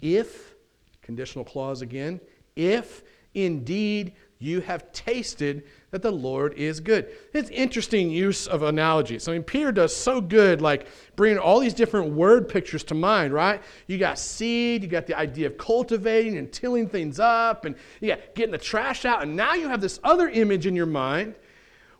[0.00, 0.54] If,
[1.02, 2.20] conditional clause again,
[2.54, 3.02] if
[3.34, 7.08] indeed you have tasted that the Lord is good.
[7.32, 9.26] It's interesting use of analogies.
[9.26, 10.86] I mean, Peter does so good, like
[11.16, 13.62] bringing all these different word pictures to mind, right?
[13.86, 18.08] You got seed, you got the idea of cultivating and tilling things up, and you
[18.08, 21.34] got getting the trash out, and now you have this other image in your mind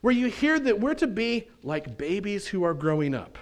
[0.00, 3.38] where you hear that we're to be like babies who are growing up,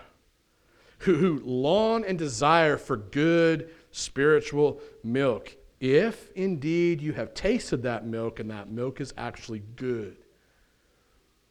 [1.01, 8.07] who, who long and desire for good spiritual milk if indeed you have tasted that
[8.07, 10.17] milk and that milk is actually good.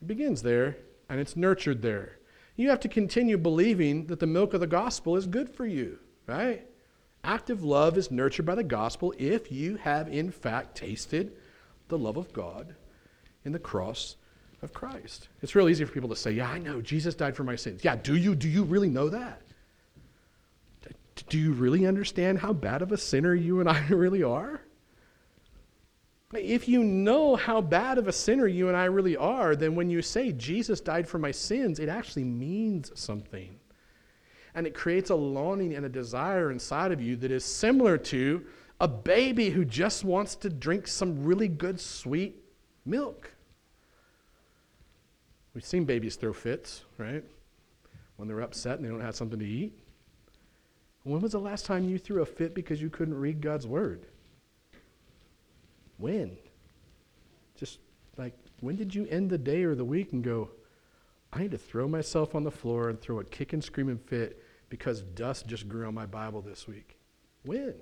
[0.00, 0.76] It begins there
[1.08, 2.18] and it's nurtured there.
[2.56, 5.98] You have to continue believing that the milk of the gospel is good for you,
[6.26, 6.66] right?
[7.22, 11.32] Active love is nurtured by the gospel if you have in fact tasted
[11.88, 12.74] the love of God
[13.44, 14.16] in the cross
[14.62, 15.28] of Christ.
[15.42, 17.84] It's real easy for people to say, "Yeah, I know Jesus died for my sins."
[17.84, 19.42] Yeah, do you do you really know that?
[21.28, 24.62] do you really understand how bad of a sinner you and I really are?
[26.34, 29.88] If you know how bad of a sinner you and I really are, then when
[29.88, 33.58] you say Jesus died for my sins, it actually means something.
[34.54, 38.44] And it creates a longing and a desire inside of you that is similar to
[38.80, 42.36] a baby who just wants to drink some really good, sweet
[42.84, 43.32] milk.
[45.54, 47.24] We've seen babies throw fits, right?
[48.16, 49.72] When they're upset and they don't have something to eat.
[51.04, 54.06] When was the last time you threw a fit because you couldn't read God's word?
[55.98, 56.36] When?
[57.56, 57.78] Just
[58.16, 60.50] like, when did you end the day or the week and go,
[61.32, 64.42] I need to throw myself on the floor and throw a kick and screaming fit
[64.70, 66.98] because dust just grew on my Bible this week?
[67.44, 67.74] When?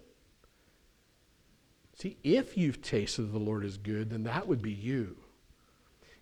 [1.94, 5.16] See, if you've tasted that the Lord is good, then that would be you.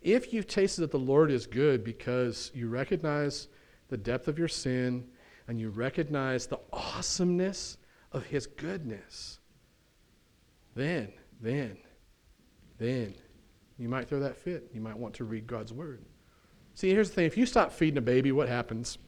[0.02, 3.48] If you've tasted that the Lord is good because you recognize
[3.88, 5.08] the depth of your sin
[5.48, 7.78] and you recognize the awesomeness
[8.12, 9.40] of his goodness,
[10.74, 11.78] then, then,
[12.78, 13.14] then
[13.78, 14.70] you might throw that fit.
[14.72, 16.04] You might want to read God's word.
[16.74, 18.98] See, here's the thing if you stop feeding a baby, what happens?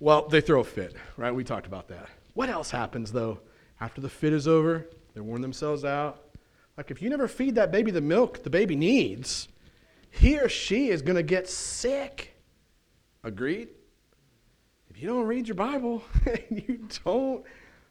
[0.00, 1.34] Well, they throw a fit, right?
[1.34, 2.08] We talked about that.
[2.34, 3.40] What else happens, though?
[3.80, 6.24] After the fit is over, they're worn themselves out.
[6.76, 9.48] Like, if you never feed that baby the milk the baby needs,
[10.10, 12.34] he or she is going to get sick.
[13.22, 13.68] Agreed?
[14.88, 17.44] If you don't read your Bible and you don't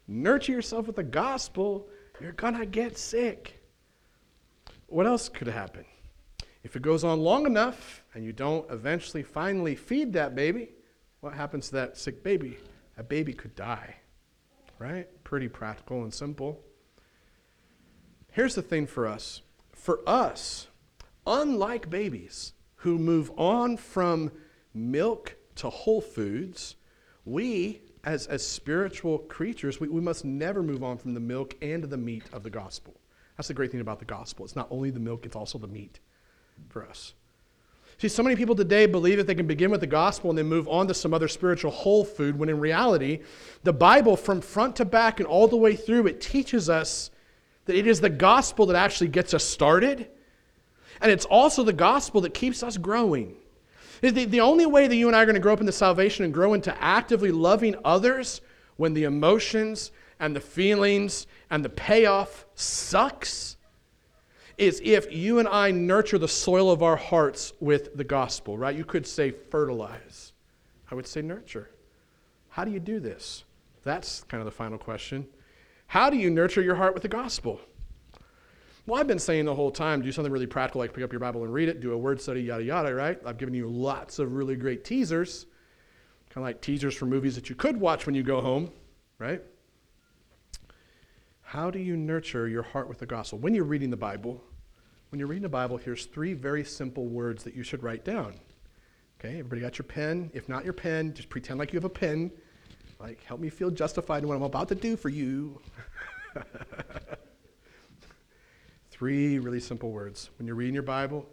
[0.07, 1.87] nurture yourself with the gospel,
[2.19, 3.58] you're going to get sick.
[4.89, 5.85] What else could happen?
[6.63, 10.69] If it goes on long enough and you don't eventually finally feed that baby,
[11.21, 12.57] what happens to that sick baby?
[12.97, 13.95] A baby could die.
[14.77, 15.07] right?
[15.23, 16.59] Pretty practical and simple.
[18.31, 19.41] Here's the thing for us
[19.79, 20.67] for us,
[21.25, 24.31] unlike babies who move on from
[24.73, 26.75] milk to whole foods,
[27.25, 31.85] we, as, as spiritual creatures, we, we must never move on from the milk and
[31.85, 32.99] the meat of the gospel.
[33.39, 34.43] That's the great thing about the gospel.
[34.43, 36.01] It's not only the milk, it's also the meat
[36.67, 37.13] for us.
[37.97, 40.47] See, so many people today believe that they can begin with the gospel and then
[40.47, 43.21] move on to some other spiritual whole food, when in reality,
[43.63, 47.11] the Bible, from front to back and all the way through, it teaches us
[47.63, 50.09] that it is the gospel that actually gets us started,
[50.99, 53.37] and it's also the gospel that keeps us growing.
[54.01, 56.25] The, the only way that you and I are going to grow up into salvation
[56.25, 58.41] and grow into actively loving others
[58.75, 63.57] when the emotions and the feelings and the payoff sucks
[64.57, 68.75] is if you and I nurture the soil of our hearts with the gospel, right?
[68.75, 70.33] You could say fertilize.
[70.91, 71.69] I would say nurture.
[72.49, 73.45] How do you do this?
[73.83, 75.25] That's kind of the final question.
[75.87, 77.61] How do you nurture your heart with the gospel?
[78.85, 81.19] Well, I've been saying the whole time do something really practical, like pick up your
[81.19, 83.19] Bible and read it, do a word study, yada, yada, right?
[83.25, 85.45] I've given you lots of really great teasers,
[86.29, 88.71] kind of like teasers for movies that you could watch when you go home,
[89.19, 89.41] right?
[91.49, 93.39] How do you nurture your heart with the gospel?
[93.39, 94.39] When you're reading the Bible,
[95.09, 98.35] when you're reading the Bible, here's three very simple words that you should write down.
[99.19, 100.29] Okay, everybody got your pen?
[100.35, 102.31] If not your pen, just pretend like you have a pen
[102.99, 105.59] like, help me feel justified in what I'm about to do for you.
[108.91, 110.29] Three really simple words.
[110.37, 111.25] When you're reading your Bible,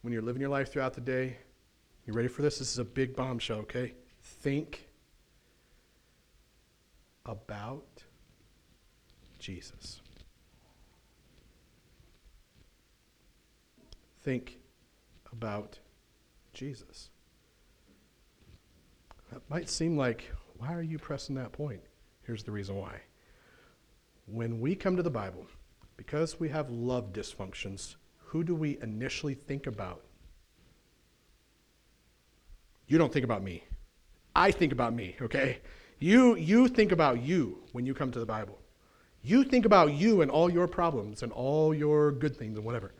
[0.00, 1.36] when you're living your life throughout the day,
[2.04, 2.58] you ready for this?
[2.58, 3.94] This is a big bombshell, okay?
[4.22, 4.88] Think
[7.26, 7.95] about
[9.46, 10.00] Jesus.
[14.24, 14.58] Think
[15.32, 15.78] about
[16.52, 17.10] Jesus.
[19.30, 21.80] That might seem like why are you pressing that point?
[22.24, 23.02] Here's the reason why.
[24.26, 25.46] When we come to the Bible,
[25.96, 30.02] because we have love dysfunctions, who do we initially think about?
[32.88, 33.62] You don't think about me.
[34.34, 35.60] I think about me, okay?
[36.00, 38.58] You, you think about you when you come to the Bible.
[39.26, 42.92] You think about you and all your problems and all your good things and whatever.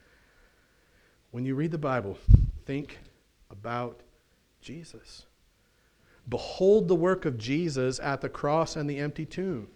[1.31, 2.19] When you read the Bible,
[2.65, 2.99] think
[3.49, 4.01] about
[4.61, 5.27] Jesus.
[6.29, 9.69] Behold the work of Jesus at the cross and the empty tomb,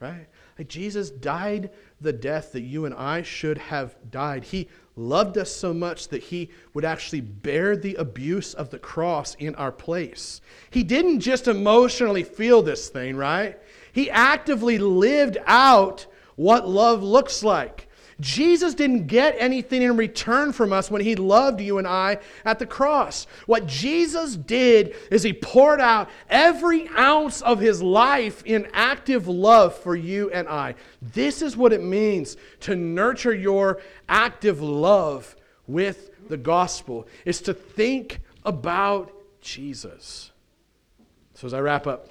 [0.00, 0.26] right?
[0.58, 1.68] Like Jesus died
[2.00, 4.44] the death that you and I should have died.
[4.44, 9.34] He loved us so much that he would actually bear the abuse of the cross
[9.34, 10.40] in our place.
[10.70, 13.58] He didn't just emotionally feel this thing, right?
[13.92, 17.88] He actively lived out what love looks like.
[18.20, 22.58] Jesus didn't get anything in return from us when he loved you and I at
[22.58, 23.26] the cross.
[23.46, 29.74] What Jesus did is he poured out every ounce of his life in active love
[29.74, 30.74] for you and I.
[31.00, 35.34] This is what it means to nurture your active love
[35.66, 40.30] with the gospel is to think about Jesus.
[41.34, 42.08] So as I wrap up,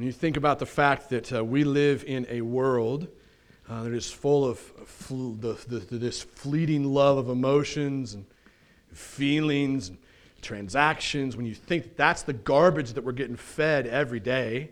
[0.00, 3.06] when you think about the fact that uh, we live in a world
[3.68, 8.24] uh, that is full of fl- the, the, this fleeting love of emotions and
[8.94, 9.98] feelings and
[10.40, 14.70] transactions, when you think that that's the garbage that we're getting fed every day,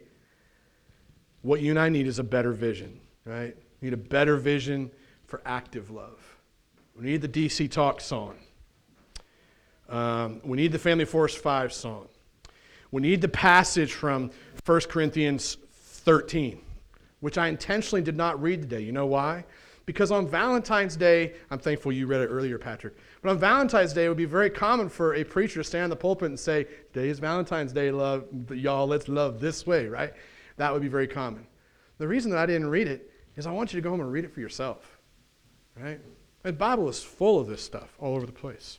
[1.43, 3.55] what you and I need is a better vision, right?
[3.83, 4.91] We need a better vision
[5.27, 6.39] for active love.
[6.97, 8.37] We need the DC Talk song.
[9.91, 12.09] Um, we need the Family Force 5 song.
[12.91, 14.31] We need the passage from
[14.65, 16.63] 1 Corinthians 13
[17.21, 18.81] which I intentionally did not read today.
[18.81, 19.45] You know why?
[19.87, 22.95] Because on Valentine's Day, I'm thankful you read it earlier, Patrick.
[23.23, 25.91] But on Valentine's Day, it would be very common for a preacher to stand in
[25.91, 30.13] the pulpit and say, Today is Valentine's Day, love, y'all, let's love this way, right?
[30.57, 31.47] That would be very common.
[31.97, 34.13] The reason that I didn't read it is I want you to go home and
[34.13, 34.99] read it for yourself,
[35.77, 36.01] right?
[36.43, 38.79] The Bible is full of this stuff all over the place.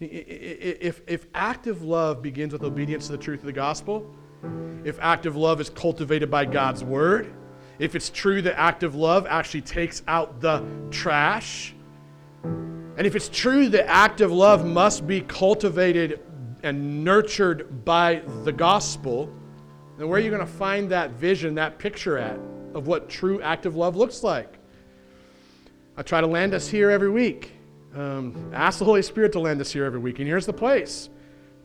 [0.00, 4.14] If, if active love begins with obedience to the truth of the gospel,
[4.84, 7.32] if active love is cultivated by God's word,
[7.80, 11.74] if it's true that active love actually takes out the trash,
[12.44, 16.20] and if it's true that active love must be cultivated
[16.62, 19.32] and nurtured by the gospel,
[19.96, 22.38] then where are you going to find that vision, that picture at
[22.74, 24.58] of what true active love looks like?
[25.96, 27.57] I try to land us here every week.
[27.94, 30.18] Um, ask the Holy Spirit to land us here every week.
[30.18, 31.08] And here's the place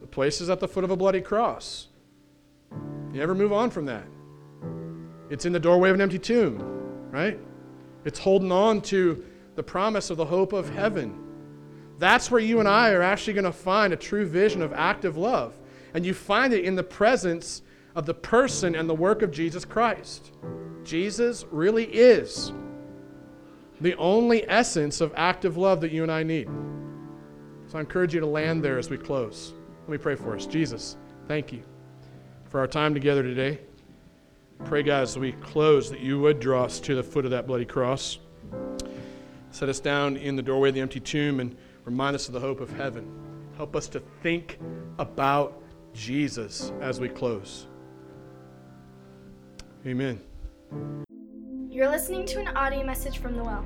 [0.02, 1.88] the place is at the foot of a bloody cross.
[2.72, 4.06] You never move on from that.
[5.30, 6.60] It's in the doorway of an empty tomb,
[7.12, 7.40] right?
[8.06, 9.24] It's holding on to
[9.56, 11.20] the promise of the hope of heaven.
[12.00, 15.16] That's where you and I are actually going to find a true vision of active
[15.16, 15.54] love.
[15.94, 17.62] And you find it in the presence
[17.96, 20.32] of the person and the work of Jesus Christ.
[20.84, 22.52] Jesus really is
[23.84, 26.48] the only essence of active love that you and I need.
[27.68, 29.54] So I encourage you to land there as we close.
[29.82, 30.46] Let me pray for us.
[30.46, 30.96] Jesus,
[31.28, 31.64] thank you
[32.46, 33.60] for our time together today.
[34.64, 37.46] Pray, God, as we close, that you would draw us to the foot of that
[37.46, 38.20] bloody cross.
[39.52, 41.54] Set us down in the doorway of the empty tomb and
[41.84, 43.06] remind us of the hope of heaven.
[43.58, 44.60] Help us to think
[44.98, 45.62] about
[45.94, 47.68] Jesus as we close.
[49.86, 50.22] Amen.
[51.70, 53.66] You're listening to an audio message from the Well.